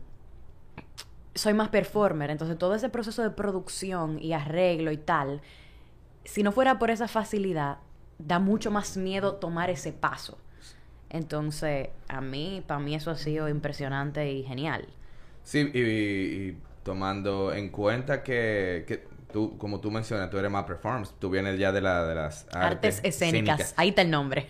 soy 1.38 1.54
más 1.54 1.68
performer, 1.68 2.30
entonces 2.30 2.58
todo 2.58 2.74
ese 2.74 2.88
proceso 2.88 3.22
de 3.22 3.30
producción 3.30 4.18
y 4.20 4.32
arreglo 4.32 4.92
y 4.92 4.96
tal, 4.96 5.40
si 6.24 6.42
no 6.42 6.52
fuera 6.52 6.78
por 6.78 6.90
esa 6.90 7.08
facilidad, 7.08 7.78
da 8.18 8.38
mucho 8.38 8.70
más 8.70 8.96
miedo 8.96 9.36
tomar 9.36 9.70
ese 9.70 9.92
paso. 9.92 10.38
Entonces, 11.10 11.88
a 12.08 12.20
mí, 12.20 12.62
para 12.66 12.80
mí 12.80 12.94
eso 12.94 13.10
ha 13.10 13.16
sido 13.16 13.48
impresionante 13.48 14.30
y 14.30 14.42
genial. 14.42 14.86
Sí, 15.42 15.70
y, 15.72 15.80
y 15.80 16.58
tomando 16.82 17.52
en 17.54 17.70
cuenta 17.70 18.22
que, 18.22 18.84
que 18.86 19.06
tú, 19.32 19.56
como 19.56 19.80
tú 19.80 19.90
mencionas, 19.90 20.30
tú 20.30 20.38
eres 20.38 20.50
más 20.50 20.64
performance, 20.64 21.14
tú 21.18 21.30
vienes 21.30 21.58
ya 21.58 21.72
de, 21.72 21.80
la, 21.80 22.04
de 22.04 22.14
las 22.14 22.46
artes, 22.52 22.96
Artes 22.96 23.00
escénicas, 23.04 23.74
ahí 23.76 23.90
está 23.90 24.02
el 24.02 24.10
nombre. 24.10 24.48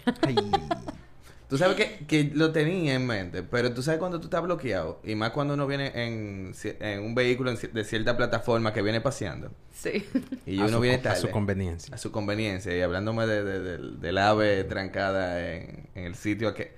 Tú 1.49 1.57
sabes 1.57 1.77
que, 1.77 2.05
que 2.07 2.31
lo 2.35 2.53
tenía 2.53 2.95
en 2.95 3.07
mente, 3.07 3.43
pero 3.43 3.73
tú 3.73 3.83
sabes 3.83 3.99
cuando 3.99 4.21
tú 4.21 4.25
estás 4.27 4.43
bloqueado, 4.43 5.01
y 5.03 5.15
más 5.15 5.31
cuando 5.31 5.55
uno 5.55 5.67
viene 5.67 5.91
en, 5.95 6.53
en 6.81 7.01
un 7.01 7.15
vehículo 7.15 7.53
de 7.55 7.85
cierta 7.85 8.19
plataforma 8.19 8.75
que 8.75 8.83
viene 8.83 9.01
paseando, 9.01 9.51
sí. 9.73 10.07
y 10.45 10.59
A 10.59 10.65
uno 10.67 10.75
su 10.77 10.81
viene 10.81 10.99
co- 10.99 11.01
a 11.01 11.13
tarde, 11.13 11.21
su 11.23 11.31
conveniencia. 11.31 11.95
a 11.95 11.99
su 11.99 12.13
conveniencia, 12.13 12.77
y 12.77 12.83
hablándome 12.83 13.27
de, 13.27 13.45
de- 13.45 13.61
del- 13.61 13.99
del 14.01 14.19
ave 14.19 14.63
trancada 14.65 15.55
en, 15.55 15.89
en 15.95 16.05
el 16.05 16.15
sitio 16.17 16.53
que... 16.53 16.77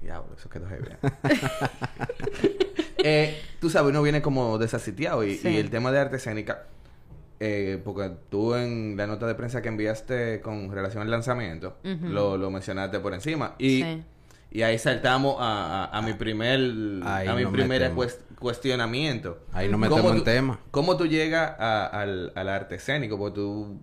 Diablo, 0.00 0.36
eso 0.38 0.48
quedó 0.48 0.68
heavy. 0.68 0.86
eh, 2.98 3.40
tú 3.60 3.70
sabes, 3.70 3.90
uno 3.90 4.02
viene 4.02 4.22
como 4.22 4.58
desasitiado 4.58 5.24
y, 5.24 5.36
Sí. 5.36 5.48
y 5.48 5.56
el 5.56 5.70
tema 5.70 5.90
de 5.90 5.98
arte 5.98 6.16
escénica, 6.16 6.66
eh, 7.40 7.80
porque 7.84 8.10
tú 8.30 8.54
en 8.54 8.94
la 8.96 9.06
nota 9.06 9.26
de 9.26 9.34
prensa 9.34 9.60
que 9.62 9.68
enviaste 9.68 10.40
con 10.40 10.70
relación 10.72 11.02
al 11.02 11.10
lanzamiento, 11.10 11.76
lo, 11.82 12.36
lo 12.36 12.50
mencionaste 12.50 12.98
por 13.00 13.12
encima. 13.14 13.54
Y, 13.58 13.82
Sí. 13.82 14.02
y 14.52 14.62
ahí 14.62 14.78
saltamos 14.78 15.36
a, 15.38 15.84
a- 15.84 15.98
a 15.98 16.02
mi 16.02 16.14
primer, 16.14 16.60
Ahí 17.04 17.26
a 17.28 17.34
mi 17.34 17.44
primer 17.46 17.92
cuestionamiento. 18.38 19.40
Ahí 19.52 19.68
nos 19.68 19.80
¿Cómo 19.80 19.90
metemos 19.96 20.12
en 20.12 20.18
tú- 20.18 20.24
tema. 20.24 20.60
¿Cómo 20.70 20.96
tú 20.96 21.06
llegas 21.06 21.52
a- 21.58 21.86
al, 21.86 22.32
al 22.34 22.48
arte 22.48 22.76
escénico? 22.76 23.18
Porque 23.18 23.34
tú, 23.34 23.80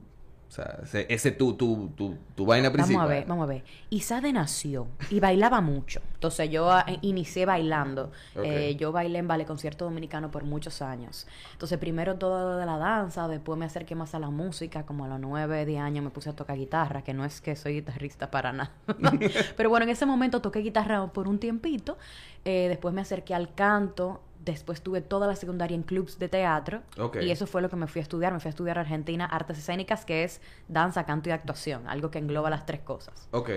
o 0.53 0.55
sea, 0.55 0.77
ese, 0.83 1.07
ese 1.09 1.31
tu, 1.31 1.55
tu, 1.55 1.89
tu, 1.95 2.15
tu 2.35 2.45
vaina 2.45 2.71
principal. 2.71 2.97
Vamos 2.97 3.11
a 3.11 3.15
ver, 3.15 3.25
vamos 3.25 3.43
a 3.43 3.47
ver. 3.47 3.63
Isade 3.89 4.31
nació 4.31 4.85
y 5.09 5.19
bailaba 5.19 5.61
mucho. 5.61 5.99
Entonces 6.13 6.47
yo 6.51 6.71
ah, 6.71 6.85
inicié 7.01 7.47
bailando. 7.47 8.11
Eh, 8.35 8.75
yo 8.77 8.91
bailé 8.91 9.17
en 9.17 9.27
ballet 9.27 9.47
concierto 9.47 9.85
dominicano 9.85 10.29
por 10.29 10.43
muchos 10.43 10.83
años. 10.83 11.25
Entonces 11.53 11.79
primero 11.79 12.17
todo 12.17 12.57
de 12.57 12.67
la 12.67 12.77
danza, 12.77 13.27
después 13.27 13.57
me 13.57 13.65
acerqué 13.65 13.95
más 13.95 14.13
a 14.13 14.19
la 14.19 14.29
música. 14.29 14.85
Como 14.85 15.05
a 15.05 15.07
los 15.07 15.19
9, 15.19 15.65
10 15.65 15.81
años 15.81 16.03
me 16.03 16.11
puse 16.11 16.29
a 16.29 16.35
tocar 16.35 16.55
guitarra, 16.55 17.03
que 17.03 17.15
no 17.15 17.25
es 17.25 17.41
que 17.41 17.55
soy 17.55 17.73
guitarrista 17.73 18.29
para 18.29 18.53
nada. 18.53 18.71
Pero 19.57 19.71
bueno, 19.71 19.85
en 19.85 19.89
ese 19.89 20.05
momento 20.05 20.39
toqué 20.39 20.59
guitarra 20.59 21.07
por 21.07 21.27
un 21.27 21.39
tiempito. 21.39 21.97
Eh, 22.45 22.67
después 22.69 22.93
me 22.93 23.01
acerqué 23.01 23.33
al 23.33 23.55
canto. 23.55 24.21
Después 24.43 24.81
tuve 24.81 25.01
toda 25.01 25.27
la 25.27 25.35
secundaria 25.35 25.75
en 25.75 25.83
clubs 25.83 26.19
de 26.19 26.29
teatro. 26.29 26.81
Ok. 26.97 27.17
Y 27.21 27.31
eso 27.31 27.47
fue 27.47 27.61
lo 27.61 27.69
que 27.69 27.75
me 27.75 27.87
fui 27.87 27.99
a 27.99 28.03
estudiar. 28.03 28.33
Me 28.33 28.39
fui 28.39 28.49
a 28.49 28.51
estudiar 28.51 28.77
Argentina 28.77 29.25
Artes 29.25 29.57
Escénicas, 29.57 30.05
que 30.05 30.23
es 30.23 30.41
danza, 30.67 31.05
canto 31.05 31.29
y 31.29 31.31
actuación. 31.31 31.87
Algo 31.87 32.11
que 32.11 32.19
engloba 32.19 32.49
las 32.49 32.65
tres 32.65 32.81
cosas. 32.81 33.27
Ok. 33.31 33.49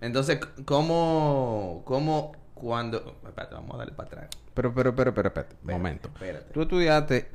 Entonces, 0.00 0.40
¿cómo, 0.64 1.82
cómo, 1.84 2.32
cuando... 2.54 3.16
Espérate, 3.26 3.54
vamos 3.54 3.74
a 3.74 3.78
darle 3.78 3.92
para 3.92 4.06
atrás. 4.08 4.28
Pero, 4.54 4.74
pero, 4.74 4.94
pero, 4.94 5.14
pero, 5.14 5.28
espérate, 5.28 5.54
Espérate, 5.54 5.78
momento. 5.78 6.08
espérate. 6.08 6.52
¿Tú 6.52 6.62
estudiaste 6.62 7.28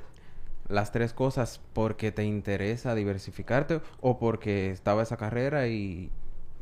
las 0.67 0.91
tres 0.91 1.13
cosas 1.13 1.61
porque 1.73 2.11
te 2.11 2.23
interesa 2.23 2.95
diversificarte 2.95 3.81
o 4.01 4.17
porque 4.17 4.71
estaba 4.71 5.03
esa 5.03 5.15
carrera 5.15 5.67
y 5.67 6.11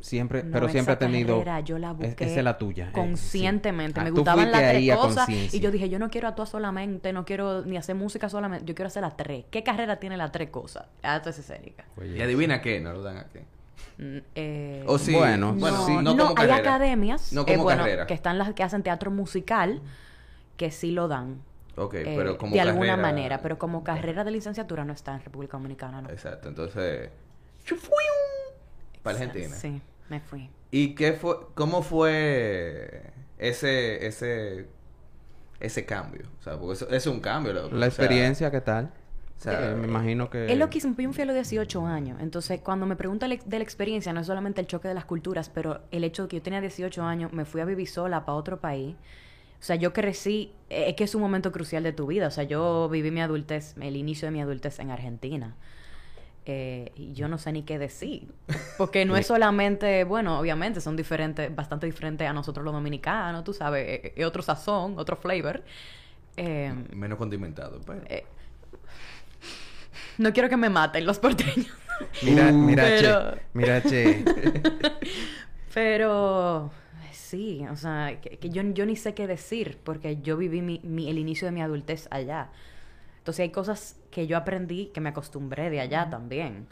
siempre, 0.04 0.42
No, 0.44 0.52
pero 0.52 0.68
siempre 0.68 0.92
ha 0.94 0.98
tenido... 0.98 1.38
carrera 1.38 1.60
yo 1.60 1.78
la 1.78 1.92
es- 1.92 1.96
busqué 1.96 2.24
Esa 2.24 2.38
es 2.40 2.44
la 2.44 2.58
tuya. 2.58 2.84
eh, 2.84 2.88
sí. 2.88 2.92
Conscientemente. 2.92 4.00
Ah, 4.00 4.04
me 4.04 4.10
gustaban 4.10 4.50
las 4.52 4.60
tres 4.60 4.94
cosas. 4.96 5.28
Y 5.28 5.60
yo 5.60 5.70
dije, 5.70 5.88
yo 5.88 5.98
no 5.98 6.10
quiero 6.10 6.28
actuar 6.28 6.46
solamente, 6.46 7.12
no 7.12 7.24
quiero 7.24 7.64
ni 7.64 7.76
hacer 7.78 7.94
música 7.94 8.28
solamente. 8.28 8.66
Yo 8.66 8.74
quiero 8.74 8.88
hacer 8.88 9.02
las 9.02 9.16
tres. 9.16 9.46
¿Qué 9.50 9.62
carrera 9.62 9.96
tiene 9.98 10.16
las 10.18 10.30
tres 10.30 10.50
cosas? 10.50 10.84
Artes 11.02 11.38
Escénicas. 11.38 11.86
Oye, 11.96 12.18
Y 12.18 12.20
adivina 12.22 12.60
qué, 12.60 12.80
no 12.80 12.92
lo 12.92 13.02
dan 13.02 13.16
aquí. 13.16 13.38
Mm, 13.96 14.18
eh, 14.34 14.84
O 14.86 14.98
sí, 14.98 15.14
Bueno, 15.14 15.52
no, 15.54 15.86
sí. 15.86 15.92
no 15.94 16.14
no, 16.14 16.28
como 16.34 16.40
hay 16.42 16.50
academias 16.50 17.32
No 17.32 17.44
eh, 17.46 17.56
bueno, 17.56 17.82
carrera. 17.82 18.06
que 18.06 18.14
están 18.14 18.38
las 18.38 18.52
que 18.52 18.62
hacen 18.62 18.82
teatro 18.82 19.10
musical 19.10 19.80
que 20.56 20.70
sí 20.70 20.90
lo 20.90 21.08
dan. 21.08 21.40
Ok, 21.76 21.94
eh, 21.94 22.14
pero 22.16 22.36
como 22.38 22.52
de 22.54 22.60
alguna 22.60 22.96
manera, 22.96 23.40
pero 23.40 23.58
como 23.58 23.82
carrera 23.82 24.22
de 24.22 24.30
licenciatura 24.32 24.84
no 24.84 24.92
está 24.92 25.14
en 25.14 25.22
República 25.24 25.56
Dominicana, 25.56 26.02
¿no? 26.02 26.10
Exacto, 26.10 26.48
entonces... 26.48 27.08
Para 29.02 29.18
Argentina. 29.18 29.54
Sí, 29.54 29.80
me 30.08 30.20
fui. 30.20 30.50
¿Y 30.70 30.94
qué 30.94 31.12
fue, 31.14 31.36
cómo 31.54 31.82
fue 31.82 33.12
ese, 33.38 34.06
ese, 34.06 34.68
ese 35.60 35.86
cambio? 35.86 36.30
O 36.40 36.42
sea, 36.42 36.58
porque 36.58 36.74
eso, 36.74 36.88
es 36.90 37.06
un 37.06 37.20
cambio. 37.20 37.52
loco. 37.52 37.76
La 37.76 37.86
O 37.86 37.90
sea, 37.90 38.26
experiencia, 38.26 38.50
¿qué 38.50 38.60
tal? 38.60 38.92
o 39.36 39.40
sea, 39.40 39.72
Eh, 39.72 39.74
me 39.76 39.86
imagino 39.86 40.30
que... 40.30 40.52
Es 40.52 40.58
loquísimo, 40.58 40.94
yo 40.98 41.08
me 41.08 41.14
fui 41.14 41.22
a 41.22 41.26
los 41.26 41.34
18 41.34 41.86
años. 41.86 42.18
Entonces, 42.20 42.60
cuando 42.60 42.86
me 42.86 42.96
pregunta 42.96 43.28
de 43.28 43.58
la 43.58 43.64
experiencia, 43.64 44.12
no 44.12 44.20
es 44.20 44.26
solamente 44.26 44.60
el 44.60 44.66
choque 44.66 44.88
de 44.88 44.94
las 44.94 45.04
culturas, 45.06 45.50
pero 45.50 45.82
el 45.90 46.04
hecho 46.04 46.22
de 46.24 46.28
que 46.28 46.36
yo 46.36 46.42
tenía 46.42 46.60
18 46.60 47.02
años, 47.04 47.32
me 47.32 47.44
fui 47.44 47.60
a 47.60 47.64
vivir 47.64 47.88
sola 47.88 48.24
para 48.24 48.36
otro 48.36 48.60
país. 48.60 48.96
O 49.60 49.62
sea, 49.66 49.76
yo 49.76 49.92
crecí, 49.92 50.52
eh, 50.70 50.86
es 50.90 50.96
que 50.96 51.04
es 51.04 51.14
un 51.14 51.22
momento 51.22 51.52
crucial 51.52 51.82
de 51.82 51.92
tu 51.92 52.06
vida. 52.06 52.28
O 52.28 52.30
sea, 52.30 52.44
yo 52.44 52.88
viví 52.90 53.10
mi 53.10 53.20
adultez, 53.22 53.74
el 53.80 53.96
inicio 53.96 54.26
de 54.28 54.32
mi 54.32 54.40
adultez 54.42 54.78
en 54.80 54.90
Argentina. 54.90 55.56
Eh, 56.46 56.92
y 56.96 57.14
yo 57.14 57.26
no 57.28 57.38
sé 57.38 57.52
ni 57.52 57.62
qué 57.62 57.78
decir. 57.78 58.28
Porque 58.78 59.04
no 59.06 59.16
es 59.16 59.26
solamente, 59.26 60.04
bueno, 60.04 60.38
obviamente 60.38 60.80
son 60.80 60.94
diferentes, 60.96 61.54
bastante 61.54 61.86
diferentes 61.86 62.28
a 62.28 62.32
nosotros 62.34 62.64
los 62.64 62.74
dominicanos, 62.74 63.44
tú 63.44 63.54
sabes, 63.54 63.86
eh, 63.88 64.12
eh, 64.16 64.24
otro 64.26 64.42
sazón, 64.42 64.98
otro 64.98 65.16
flavor. 65.16 65.62
Eh, 66.36 66.74
Menos 66.92 67.16
condimentado, 67.16 67.80
pero... 67.86 68.02
eh, 68.08 68.24
no 70.18 70.32
quiero 70.32 70.48
que 70.48 70.56
me 70.56 70.68
maten 70.70 71.06
los 71.06 71.18
porteños. 71.18 71.68
Mira, 72.22 72.50
mira, 72.52 72.82
Pero- 72.82 73.34
che. 73.34 73.40
Mira, 73.54 73.80
che. 73.82 74.24
Pero 75.74 76.70
sí, 77.12 77.64
o 77.70 77.76
sea, 77.76 78.20
que, 78.20 78.38
que 78.38 78.50
yo, 78.50 78.62
yo 78.62 78.86
ni 78.86 78.96
sé 78.96 79.14
qué 79.14 79.26
decir, 79.26 79.78
porque 79.82 80.20
yo 80.22 80.36
viví 80.36 80.60
mi, 80.62 80.80
mi- 80.84 81.08
el 81.08 81.18
inicio 81.18 81.46
de 81.46 81.52
mi 81.52 81.62
adultez 81.62 82.06
allá. 82.10 82.50
Entonces 83.24 83.44
hay 83.44 83.52
cosas 83.52 83.96
que 84.10 84.26
yo 84.26 84.36
aprendí 84.36 84.88
que 84.92 85.00
me 85.00 85.08
acostumbré 85.08 85.70
de 85.70 85.80
allá 85.80 86.10
también. 86.10 86.66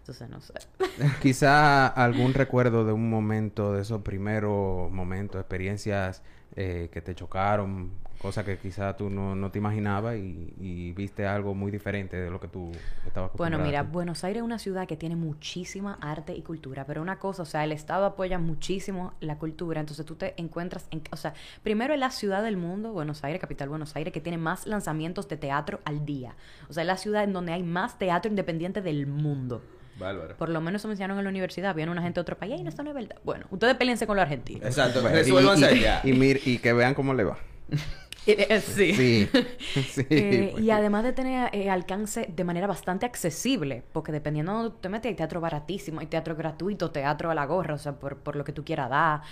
Entonces 0.00 0.28
no 0.28 0.40
sé. 0.40 0.54
Quizá 1.22 1.86
algún 1.86 2.34
recuerdo 2.34 2.84
de 2.84 2.92
un 2.92 3.08
momento, 3.08 3.72
de 3.72 3.82
esos 3.82 4.02
primeros 4.02 4.90
momentos, 4.90 5.40
experiencias 5.40 6.24
eh, 6.56 6.90
que 6.92 7.00
te 7.00 7.14
chocaron, 7.14 7.90
cosas 8.22 8.44
que 8.44 8.56
quizá 8.56 8.96
tú 8.96 9.10
no, 9.10 9.34
no 9.34 9.50
te 9.50 9.58
imaginabas 9.58 10.16
y, 10.16 10.54
y 10.60 10.92
viste 10.92 11.26
algo 11.26 11.54
muy 11.54 11.72
diferente 11.72 12.16
de 12.16 12.30
lo 12.30 12.38
que 12.38 12.46
tú 12.46 12.70
estabas 13.04 13.32
Bueno, 13.34 13.58
mira, 13.58 13.82
Buenos 13.82 14.22
Aires 14.22 14.40
es 14.40 14.44
una 14.44 14.60
ciudad 14.60 14.86
que 14.86 14.96
tiene 14.96 15.16
muchísima 15.16 15.98
arte 16.00 16.34
y 16.34 16.42
cultura, 16.42 16.84
pero 16.86 17.02
una 17.02 17.18
cosa, 17.18 17.42
o 17.42 17.46
sea, 17.46 17.64
el 17.64 17.72
Estado 17.72 18.04
apoya 18.04 18.38
muchísimo 18.38 19.12
la 19.20 19.38
cultura, 19.38 19.80
entonces 19.80 20.06
tú 20.06 20.14
te 20.14 20.34
encuentras 20.40 20.86
en, 20.90 21.02
o 21.10 21.16
sea, 21.16 21.34
primero 21.64 21.94
es 21.94 22.00
la 22.00 22.10
ciudad 22.10 22.42
del 22.44 22.56
mundo, 22.56 22.92
Buenos 22.92 23.24
Aires, 23.24 23.40
capital 23.40 23.68
Buenos 23.68 23.96
Aires, 23.96 24.12
que 24.12 24.20
tiene 24.20 24.38
más 24.38 24.66
lanzamientos 24.66 25.28
de 25.28 25.36
teatro 25.36 25.80
al 25.84 26.06
día. 26.06 26.36
O 26.68 26.72
sea, 26.72 26.82
es 26.82 26.86
la 26.86 26.96
ciudad 26.96 27.24
en 27.24 27.32
donde 27.32 27.52
hay 27.52 27.64
más 27.64 27.98
teatro 27.98 28.30
independiente 28.30 28.82
del 28.82 29.06
mundo. 29.06 29.62
Bárbaro. 29.98 30.36
Por 30.36 30.48
lo 30.48 30.60
menos 30.60 30.80
eso 30.80 30.88
me 30.88 30.94
enseñaron 30.94 31.18
en 31.18 31.24
la 31.24 31.30
universidad, 31.30 31.74
viene 31.74 31.90
una 31.92 32.02
gente 32.02 32.16
de 32.18 32.22
otro 32.22 32.36
país, 32.38 32.58
y 32.58 32.62
no, 32.62 32.68
esto 32.70 32.82
no 32.82 32.90
es 32.90 32.94
verdad. 32.96 33.16
Bueno, 33.24 33.46
ustedes 33.50 33.74
peleense 33.76 34.06
con 34.06 34.16
los 34.16 34.22
argentinos. 34.22 34.64
Exacto, 34.64 35.00
Bueno, 35.02 35.16
resuélvanse 35.16 35.74
y, 35.76 35.78
allá. 35.78 36.00
y, 36.04 36.12
mir- 36.12 36.40
y 36.44 36.58
que 36.58 36.72
vean 36.72 36.94
cómo 36.94 37.14
le 37.14 37.24
va. 37.24 37.38
Eh, 38.24 38.60
sí. 38.60 38.94
Sí. 38.94 39.28
sí. 39.90 40.06
Eh, 40.08 40.50
pues. 40.52 40.62
y 40.62 40.70
además 40.70 41.02
de 41.02 41.12
tener 41.12 41.50
eh, 41.52 41.68
alcance 41.68 42.30
de 42.32 42.44
manera 42.44 42.68
bastante 42.68 43.04
accesible, 43.04 43.82
porque 43.92 44.12
dependiendo 44.12 44.52
de 44.52 44.62
donde 44.62 44.76
te 44.80 44.88
metes, 44.88 45.08
hay 45.10 45.16
teatro 45.16 45.40
baratísimo, 45.40 45.98
hay 45.98 46.06
teatro 46.06 46.36
gratuito, 46.36 46.92
teatro 46.92 47.32
a 47.32 47.34
la 47.34 47.44
gorra, 47.46 47.74
o 47.74 47.78
sea, 47.78 47.94
por, 47.98 48.18
por 48.18 48.36
lo 48.36 48.44
que 48.44 48.52
tú 48.52 48.64
quieras 48.64 48.90
dar. 48.90 49.22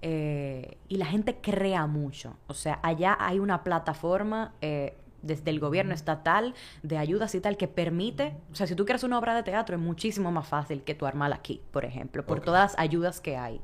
Eh, 0.00 0.76
y 0.88 0.96
la 0.98 1.06
gente 1.06 1.38
crea 1.42 1.86
mucho. 1.86 2.36
O 2.46 2.54
sea, 2.54 2.78
allá 2.84 3.16
hay 3.18 3.40
una 3.40 3.64
plataforma 3.64 4.52
eh, 4.60 4.94
desde 5.26 5.50
el 5.50 5.60
gobierno 5.60 5.92
estatal 5.94 6.54
de 6.82 6.98
ayudas 6.98 7.34
y 7.34 7.40
tal 7.40 7.56
que 7.56 7.68
permite, 7.68 8.34
o 8.52 8.54
sea, 8.54 8.66
si 8.66 8.74
tú 8.74 8.84
quieres 8.84 9.04
una 9.04 9.18
obra 9.18 9.34
de 9.34 9.42
teatro 9.42 9.76
es 9.76 9.82
muchísimo 9.82 10.30
más 10.32 10.46
fácil 10.48 10.82
que 10.82 10.94
tú 10.94 11.06
armarla 11.06 11.36
aquí, 11.36 11.60
por 11.72 11.84
ejemplo, 11.84 12.24
por 12.24 12.40
todas 12.40 12.72
las 12.72 12.78
ayudas 12.78 13.20
que 13.20 13.36
hay. 13.36 13.60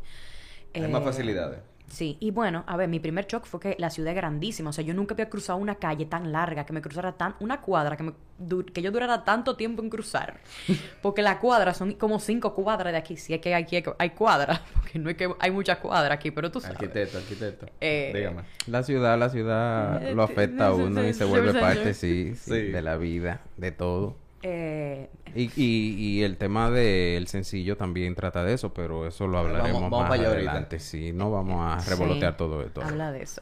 Hay 0.75 0.89
más 0.89 1.03
Eh, 1.03 1.05
facilidades. 1.05 1.61
Sí, 1.93 2.17
y 2.21 2.31
bueno, 2.31 2.65
a 2.67 2.79
ver, 2.79 2.89
mi 2.89 3.01
primer 3.01 3.27
shock 3.27 3.45
fue 3.45 3.61
que 3.61 3.77
la 3.79 3.91
ciudad 3.91 4.13
es 4.13 4.17
grandísima. 4.17 4.71
O 4.71 4.73
sea, 4.73 4.83
yo 4.83 4.95
nunca 4.95 5.13
había 5.13 5.29
cruzado 5.29 5.59
una 5.59 5.75
calle 5.75 6.07
tan 6.07 6.33
larga, 6.33 6.65
que 6.65 6.73
me 6.73 6.81
cruzara 6.81 7.13
tan, 7.13 7.35
una 7.39 7.61
cuadra, 7.61 7.99
que, 7.99 8.03
me, 8.03 8.13
du- 8.39 8.65
que 8.65 8.81
yo 8.81 8.91
durara 8.91 9.25
tanto 9.25 9.57
tiempo 9.57 9.83
en 9.83 9.91
cruzar. 9.91 10.41
Porque 11.03 11.21
las 11.21 11.37
cuadras 11.37 11.77
son 11.77 11.93
como 11.93 12.19
cinco 12.19 12.55
cuadras 12.55 12.93
de 12.95 12.99
aquí. 12.99 13.19
Si 13.19 13.35
es 13.35 13.43
que 13.43 13.55
aquí 13.55 13.77
hay, 13.77 13.85
hay 13.99 14.11
cuadras, 14.11 14.61
porque 14.75 14.99
no 14.99 15.11
es 15.11 15.17
que 15.19 15.29
hay 15.39 15.51
muchas 15.51 15.77
cuadras 15.79 16.13
aquí, 16.17 16.31
pero 16.31 16.51
tú 16.51 16.61
sabes. 16.63 16.79
Arquitecto, 16.79 17.19
arquitecto. 17.19 17.67
Eh, 17.79 18.11
Dígame. 18.15 18.43
La 18.69 18.83
ciudad, 18.83 19.19
la 19.19 19.29
ciudad 19.29 20.03
Eh, 20.03 20.15
lo 20.15 20.23
afecta 20.23 20.69
a 20.69 20.75
sí, 20.75 20.81
uno 20.81 21.05
y 21.05 21.13
sí, 21.13 21.19
se 21.19 21.25
sí, 21.25 21.31
vuelve 21.31 21.53
sí, 21.53 21.59
parte, 21.59 21.93
sí. 21.93 22.35
sí, 22.35 22.37
sí, 22.37 22.51
Sí. 22.51 22.73
de 22.73 22.81
la 22.81 22.97
vida, 22.97 23.43
de 23.59 23.71
todo. 23.71 24.17
Eh, 24.43 25.09
Y, 25.35 25.51
y, 25.57 25.95
y 26.19 26.23
el 26.25 26.37
tema 26.37 26.71
del 26.71 27.27
sencillo 27.29 27.77
también 27.77 28.15
trata 28.15 28.45
de 28.45 28.55
eso, 28.55 28.75
pero 28.75 29.07
eso 29.07 29.27
lo 29.27 29.39
hablaremos 29.39 29.81
Vamos- 29.81 29.91
vamos 29.91 30.01
más 30.01 30.09
para 30.11 30.21
allá 30.21 30.31
ahorita. 30.33 30.51
adelante. 30.51 30.79
Sí, 30.81 31.13
no 31.13 31.31
vamos 31.31 31.61
a 31.61 31.89
revolotear 31.89 32.33
sí, 32.33 32.39
todo 32.39 32.63
esto. 32.63 32.83
Habla 32.83 33.13
de 33.13 33.23
eso. 33.23 33.41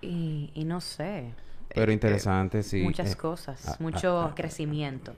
Y, 0.00 0.50
y 0.54 0.64
no 0.64 0.80
sé. 0.80 1.32
Pero 1.74 1.90
eh, 1.90 1.94
interesante, 1.94 2.62
sí. 2.62 2.82
Muchas 2.82 3.12
eh, 3.12 3.16
cosas, 3.16 3.68
ah, 3.68 3.76
mucho 3.78 4.20
ah, 4.20 4.28
ah, 4.30 4.34
crecimiento. 4.34 5.14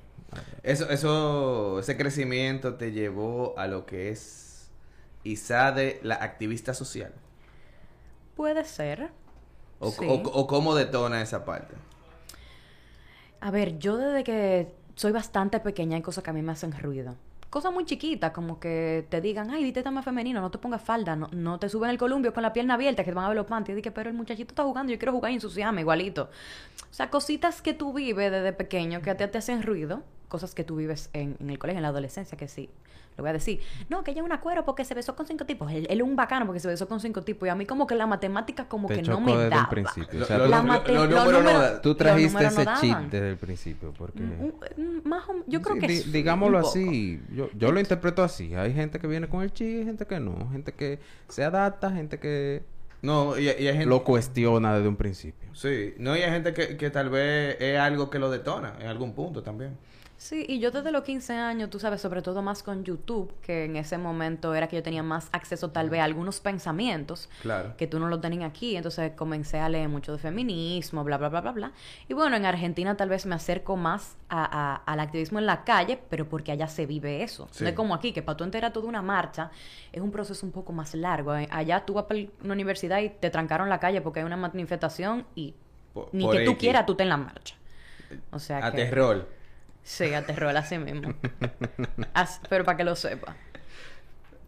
Eso, 0.63 0.91
eso, 0.91 1.79
ese 1.79 1.97
crecimiento 1.97 2.75
te 2.75 2.93
llevó 2.93 3.55
a 3.59 3.67
lo 3.69 3.87
que 3.87 4.11
es 4.11 4.71
Isade, 5.25 5.99
la 6.03 6.17
activista 6.17 6.75
social. 6.75 7.13
Puede 8.37 8.65
ser. 8.65 9.11
O, 9.79 9.91
Sí. 9.91 10.05
o, 10.09 10.15
o 10.15 10.47
cómo 10.47 10.75
detona 10.75 11.23
esa 11.23 11.45
parte. 11.45 11.75
A 13.41 13.51
ver, 13.51 13.79
yo 13.79 13.97
desde 13.97 14.25
que 14.25 14.73
soy 14.97 15.13
bastante 15.13 15.61
pequeña 15.61 15.97
hay 15.97 16.03
cosas 16.03 16.25
que 16.25 16.31
a 16.31 16.33
mí 16.33 16.43
me 16.43 16.53
hacen 16.53 16.73
ruido. 16.73 17.15
Cosas 17.51 17.73
muy 17.73 17.85
chiquitas, 17.85 18.33
como 18.33 18.59
que 18.59 19.07
te 19.09 19.21
digan, 19.21 19.51
ay, 19.51 19.63
viste 19.63 19.89
más 19.91 20.05
femenino, 20.05 20.41
no 20.41 20.51
te 20.51 20.59
pongas 20.59 20.83
falda, 20.83 21.15
no, 21.15 21.29
no 21.33 21.59
te 21.61 21.69
suben 21.69 21.91
el 21.91 21.99
columpio 21.99 22.35
con 22.35 22.43
la 22.43 22.53
pierna 22.53 22.75
abierta, 22.75 23.05
que 23.05 23.11
te 23.11 23.15
van 23.15 23.27
a 23.27 23.29
ver 23.29 23.37
los 23.37 23.47
panties. 23.47 23.75
Y 23.75 23.77
dije, 23.77 23.93
pero 23.93 24.11
el 24.11 24.17
muchachito 24.17 24.51
está 24.51 24.65
jugando, 24.65 24.93
yo 24.93 24.99
quiero 24.99 25.13
jugar 25.13 25.31
y 25.31 25.37
ensuciarme 25.37 25.83
igualito. 25.83 26.29
O 26.91 26.95
sea, 26.95 27.09
cositas 27.09 27.63
que 27.63 27.73
tú 27.73 27.93
vives 27.93 28.33
desde 28.33 28.53
pequeño 28.53 29.01
que 29.01 29.11
a 29.11 29.17
ti 29.17 29.25
te 29.29 29.39
hacen 29.39 29.63
ruido, 29.63 30.03
cosas 30.29 30.55
que 30.55 30.65
tú 30.65 30.77
vives 30.77 31.11
en, 31.13 31.37
en 31.41 31.51
el 31.51 31.59
colegio, 31.59 31.79
en 31.79 31.83
la 31.83 31.89
adolescencia, 31.89 32.37
que 32.39 32.49
sí. 32.49 32.69
Lo 33.17 33.23
voy 33.23 33.31
a 33.31 33.33
decir, 33.33 33.61
no, 33.89 34.05
que 34.05 34.11
ella 34.11 34.21
es 34.21 34.27
una 34.27 34.43
cuero 34.43 34.67
porque 34.67 34.85
se 34.85 34.93
besó 34.93 35.17
con 35.17 35.27
cinco 35.27 35.47
tipos. 35.47 35.73
Él, 35.73 35.87
él 35.89 36.01
es 36.01 36.07
un 36.07 36.17
bacano 36.17 36.45
porque 36.45 36.61
se 36.61 36.69
besó 36.69 36.87
con 36.87 37.01
cinco 37.01 37.23
tipos. 37.23 37.47
Y 37.47 37.51
a 37.51 37.55
mí 37.55 37.65
como 37.65 37.87
que 37.87 37.95
la 37.95 38.07
matemática 38.07 38.69
como 38.69 38.89
Te 38.89 38.97
que 38.97 39.03
no 39.05 39.23
me 39.23 39.33
desde 39.33 39.45
el 39.45 39.51
daba. 39.51 39.71
principio. 39.71 40.23
o 40.23 40.25
sea, 40.27 40.37
lo- 40.37 40.45
tú- 40.45 40.51
La 40.51 40.63
lo- 40.63 41.97
trajiste 41.97 42.33
números 42.35 42.55
no 42.55 42.61
ese 42.61 42.81
chip 42.83 42.99
desde 43.11 43.31
el 43.31 43.37
principio, 43.39 43.95
porque... 43.97 44.23
Un- 44.23 44.55
un- 44.77 45.03
más 45.07 45.27
o- 45.31 45.43
yo 45.47 45.63
creo 45.63 45.77
Sí, 45.77 45.81
que 45.81 45.87
di- 45.89 45.95
es 45.95 46.13
digámoslo 46.13 46.59
así, 46.59 47.23
yo, 47.33 47.49
yo 47.55 47.73
lo 47.73 47.81
interpreto 47.81 48.23
así. 48.23 48.55
Hay 48.55 48.75
gente 48.75 48.99
que 48.99 49.07
viene 49.07 49.29
con 49.31 49.43
el 49.43 49.51
chi, 49.51 49.65
hay 49.79 49.85
gente 49.85 50.05
que 50.07 50.21
no. 50.21 50.51
Gente 50.51 50.73
que 50.73 50.99
se 51.31 51.43
adapta, 51.43 51.91
gente 51.91 52.19
que 52.19 52.65
No, 53.01 53.39
y, 53.39 53.45
y 53.45 53.49
hay 53.49 53.65
gente... 53.65 53.87
lo 53.87 54.05
cuestiona 54.05 54.75
desde 54.75 54.89
un 54.89 54.97
principio. 54.97 55.49
Sí, 55.55 55.95
no, 55.99 56.15
y 56.17 56.21
hay 56.21 56.31
gente 56.33 56.53
que, 56.53 56.77
que 56.77 56.91
tal 56.91 57.09
vez 57.09 57.57
es 57.61 57.79
algo 57.79 58.11
que 58.11 58.19
lo 58.19 58.31
detona 58.31 58.75
en 58.79 58.89
algún 58.89 59.15
punto 59.15 59.43
también. 59.43 59.75
Sí, 60.19 60.47
y 60.49 60.61
yo 60.61 60.71
desde 60.71 60.91
los 60.93 61.05
15 61.05 61.35
años, 61.35 61.69
tú 61.69 61.79
sabes, 61.79 62.01
sobre 62.01 62.23
todo 62.23 62.41
más 62.41 62.63
con 62.63 62.85
YouTube, 62.85 63.35
que 63.43 63.67
en 63.67 63.77
ese 63.77 63.99
momento 63.99 64.55
era 64.55 64.67
que 64.67 64.77
yo 64.77 64.83
tenía 64.83 65.03
más 65.03 65.29
acceso 65.31 65.71
tal 65.71 65.91
vez 65.91 66.01
a 66.01 66.05
algunos 66.05 66.41
pensamientos 66.41 67.29
Claro. 67.43 67.75
que 67.77 67.87
tú 67.87 67.99
no 68.01 68.09
los 68.09 68.23
tenías 68.23 68.49
aquí, 68.49 68.77
entonces 68.77 69.13
comencé 69.15 69.59
a 69.61 69.69
leer 69.69 69.91
mucho 69.91 70.13
de 70.13 70.19
feminismo, 70.19 71.05
bla, 71.05 71.19
bla, 71.19 71.29
bla, 71.29 71.43
bla, 71.43 71.53
bla. 71.53 71.73
Y 72.09 72.15
bueno, 72.15 72.35
en 72.35 72.47
Argentina 72.47 72.97
tal 72.97 73.11
vez 73.11 73.27
me 73.27 73.35
acerco 73.35 73.77
más 73.77 74.17
a- 74.31 74.45
a- 74.45 74.77
al 74.91 75.01
activismo 75.01 75.39
en 75.39 75.45
la 75.45 75.65
calle, 75.65 76.01
pero 76.09 76.27
porque 76.27 76.51
allá 76.51 76.67
se 76.67 76.87
vive 76.87 77.23
eso. 77.23 77.47
Sí. 77.51 77.65
No 77.65 77.69
es 77.71 77.77
como 77.77 77.95
aquí, 77.95 78.13
que 78.13 78.23
para 78.23 78.39
tú 78.39 78.45
enterar 78.45 78.73
toda 78.73 78.89
una 78.89 79.03
marcha 79.03 79.51
es 79.93 80.01
un 80.01 80.11
proceso 80.11 80.47
un 80.47 80.53
poco 80.53 80.73
más 80.73 80.95
largo. 80.95 81.37
Eh, 81.37 81.47
Allá 81.51 81.85
tú 81.85 81.93
vas 81.93 82.05
para 82.07 82.21
una 82.43 82.55
universidad 82.55 83.01
y 83.01 83.11
te 83.11 83.29
trancaron 83.29 83.69
la 83.69 83.79
calle 83.81 84.01
porque 84.01 84.21
hay 84.21 84.27
una 84.27 84.37
manifestación 84.39 85.27
y 85.35 85.55
Por- 85.93 86.09
Ni 86.13 86.25
por 86.25 86.37
que 86.37 86.45
tú 86.45 86.57
quieras, 86.57 86.85
tú 86.87 86.95
te 86.95 87.03
en 87.03 87.11
la 87.11 87.17
marcha. 87.19 87.55
O 88.31 88.39
sea 88.39 88.59
A 88.67 88.71
que... 88.71 88.79
terror. 88.79 89.29
Sí, 89.87 90.13
a 90.15 90.27
terror, 90.27 90.57
así 90.57 90.79
mismo. 90.79 91.15
As- 92.13 92.41
pero 92.51 92.65
para 92.65 92.77
que 92.77 92.83
lo 92.83 92.97
sepa. 92.97 93.37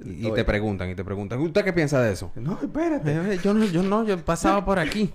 Y, 0.05 0.27
y 0.27 0.33
te 0.33 0.44
preguntan, 0.44 0.90
y 0.90 0.96
te 0.96 1.05
preguntan, 1.05 1.38
¿usted 1.40 1.64
qué 1.64 1.72
piensa 1.72 2.03
de 2.03 2.12
eso? 2.12 2.33
No, 2.35 2.59
espérate. 2.61 3.12
Eh, 3.35 3.38
yo 3.42 3.55
no, 3.55 3.64
yo 3.66 3.83
no, 3.85 4.05
yo 4.05 4.18
pasaba 4.18 4.64
por 4.64 4.81
aquí. 4.81 5.12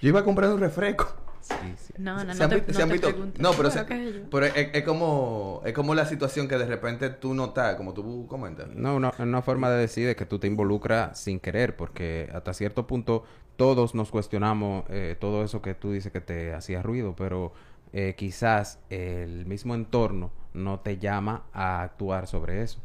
Yo 0.00 0.08
iba 0.08 0.20
a 0.20 0.24
comprar 0.24 0.50
un 0.50 0.60
refresco. 0.60 1.14
Sí, 1.42 1.54
sí. 1.76 1.92
No, 1.98 2.24
no, 2.24 2.32
Se 2.34 2.42
no 2.42 2.48
te, 2.48 2.56
no 2.66 2.72
se 2.72 2.82
han 2.82 2.88
te 2.88 2.98
pregunto. 2.98 3.40
No, 3.42 3.52
pero, 3.52 3.70
se- 3.70 3.84
pero 3.84 4.46
es, 4.46 4.68
es 4.72 4.82
como 4.82 5.60
es 5.64 5.74
como 5.74 5.94
la 5.94 6.06
situación 6.06 6.48
que 6.48 6.56
de 6.56 6.64
repente 6.66 7.10
tú 7.10 7.34
notas, 7.34 7.76
como 7.76 7.92
tú 7.92 8.26
comentas. 8.28 8.68
No, 8.74 8.96
una, 8.96 9.12
una 9.18 9.42
forma 9.42 9.68
de 9.70 9.76
decir 9.78 10.08
es 10.08 10.16
que 10.16 10.24
tú 10.24 10.38
te 10.38 10.46
involucras 10.46 11.20
sin 11.20 11.38
querer, 11.38 11.76
porque 11.76 12.30
hasta 12.34 12.54
cierto 12.54 12.86
punto 12.86 13.24
todos 13.56 13.94
nos 13.94 14.10
cuestionamos 14.10 14.84
eh, 14.88 15.16
todo 15.20 15.44
eso 15.44 15.60
que 15.62 15.74
tú 15.74 15.92
dices 15.92 16.12
que 16.12 16.20
te 16.22 16.52
hacía 16.54 16.82
ruido, 16.82 17.14
pero 17.14 17.52
eh, 17.92 18.14
quizás 18.16 18.80
el 18.90 19.46
mismo 19.46 19.74
entorno 19.74 20.32
no 20.54 20.80
te 20.80 20.98
llama 20.98 21.46
a 21.52 21.82
actuar 21.82 22.26
sobre 22.26 22.62
eso. 22.62 22.80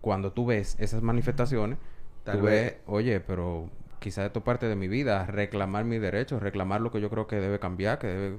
Cuando 0.00 0.32
tú 0.32 0.46
ves 0.46 0.76
esas 0.78 1.02
manifestaciones, 1.02 1.78
Tal 2.24 2.38
tú 2.38 2.42
vez. 2.42 2.74
ves, 2.74 2.76
oye, 2.86 3.20
pero 3.20 3.70
quizás 4.00 4.26
esto 4.26 4.40
es 4.40 4.44
parte 4.44 4.66
de 4.68 4.76
mi 4.76 4.88
vida, 4.88 5.26
reclamar 5.26 5.84
mis 5.84 6.00
derechos, 6.00 6.42
reclamar 6.42 6.80
lo 6.80 6.90
que 6.90 7.00
yo 7.00 7.10
creo 7.10 7.26
que 7.26 7.36
debe 7.36 7.58
cambiar, 7.58 7.98
que 7.98 8.06
debe 8.08 8.38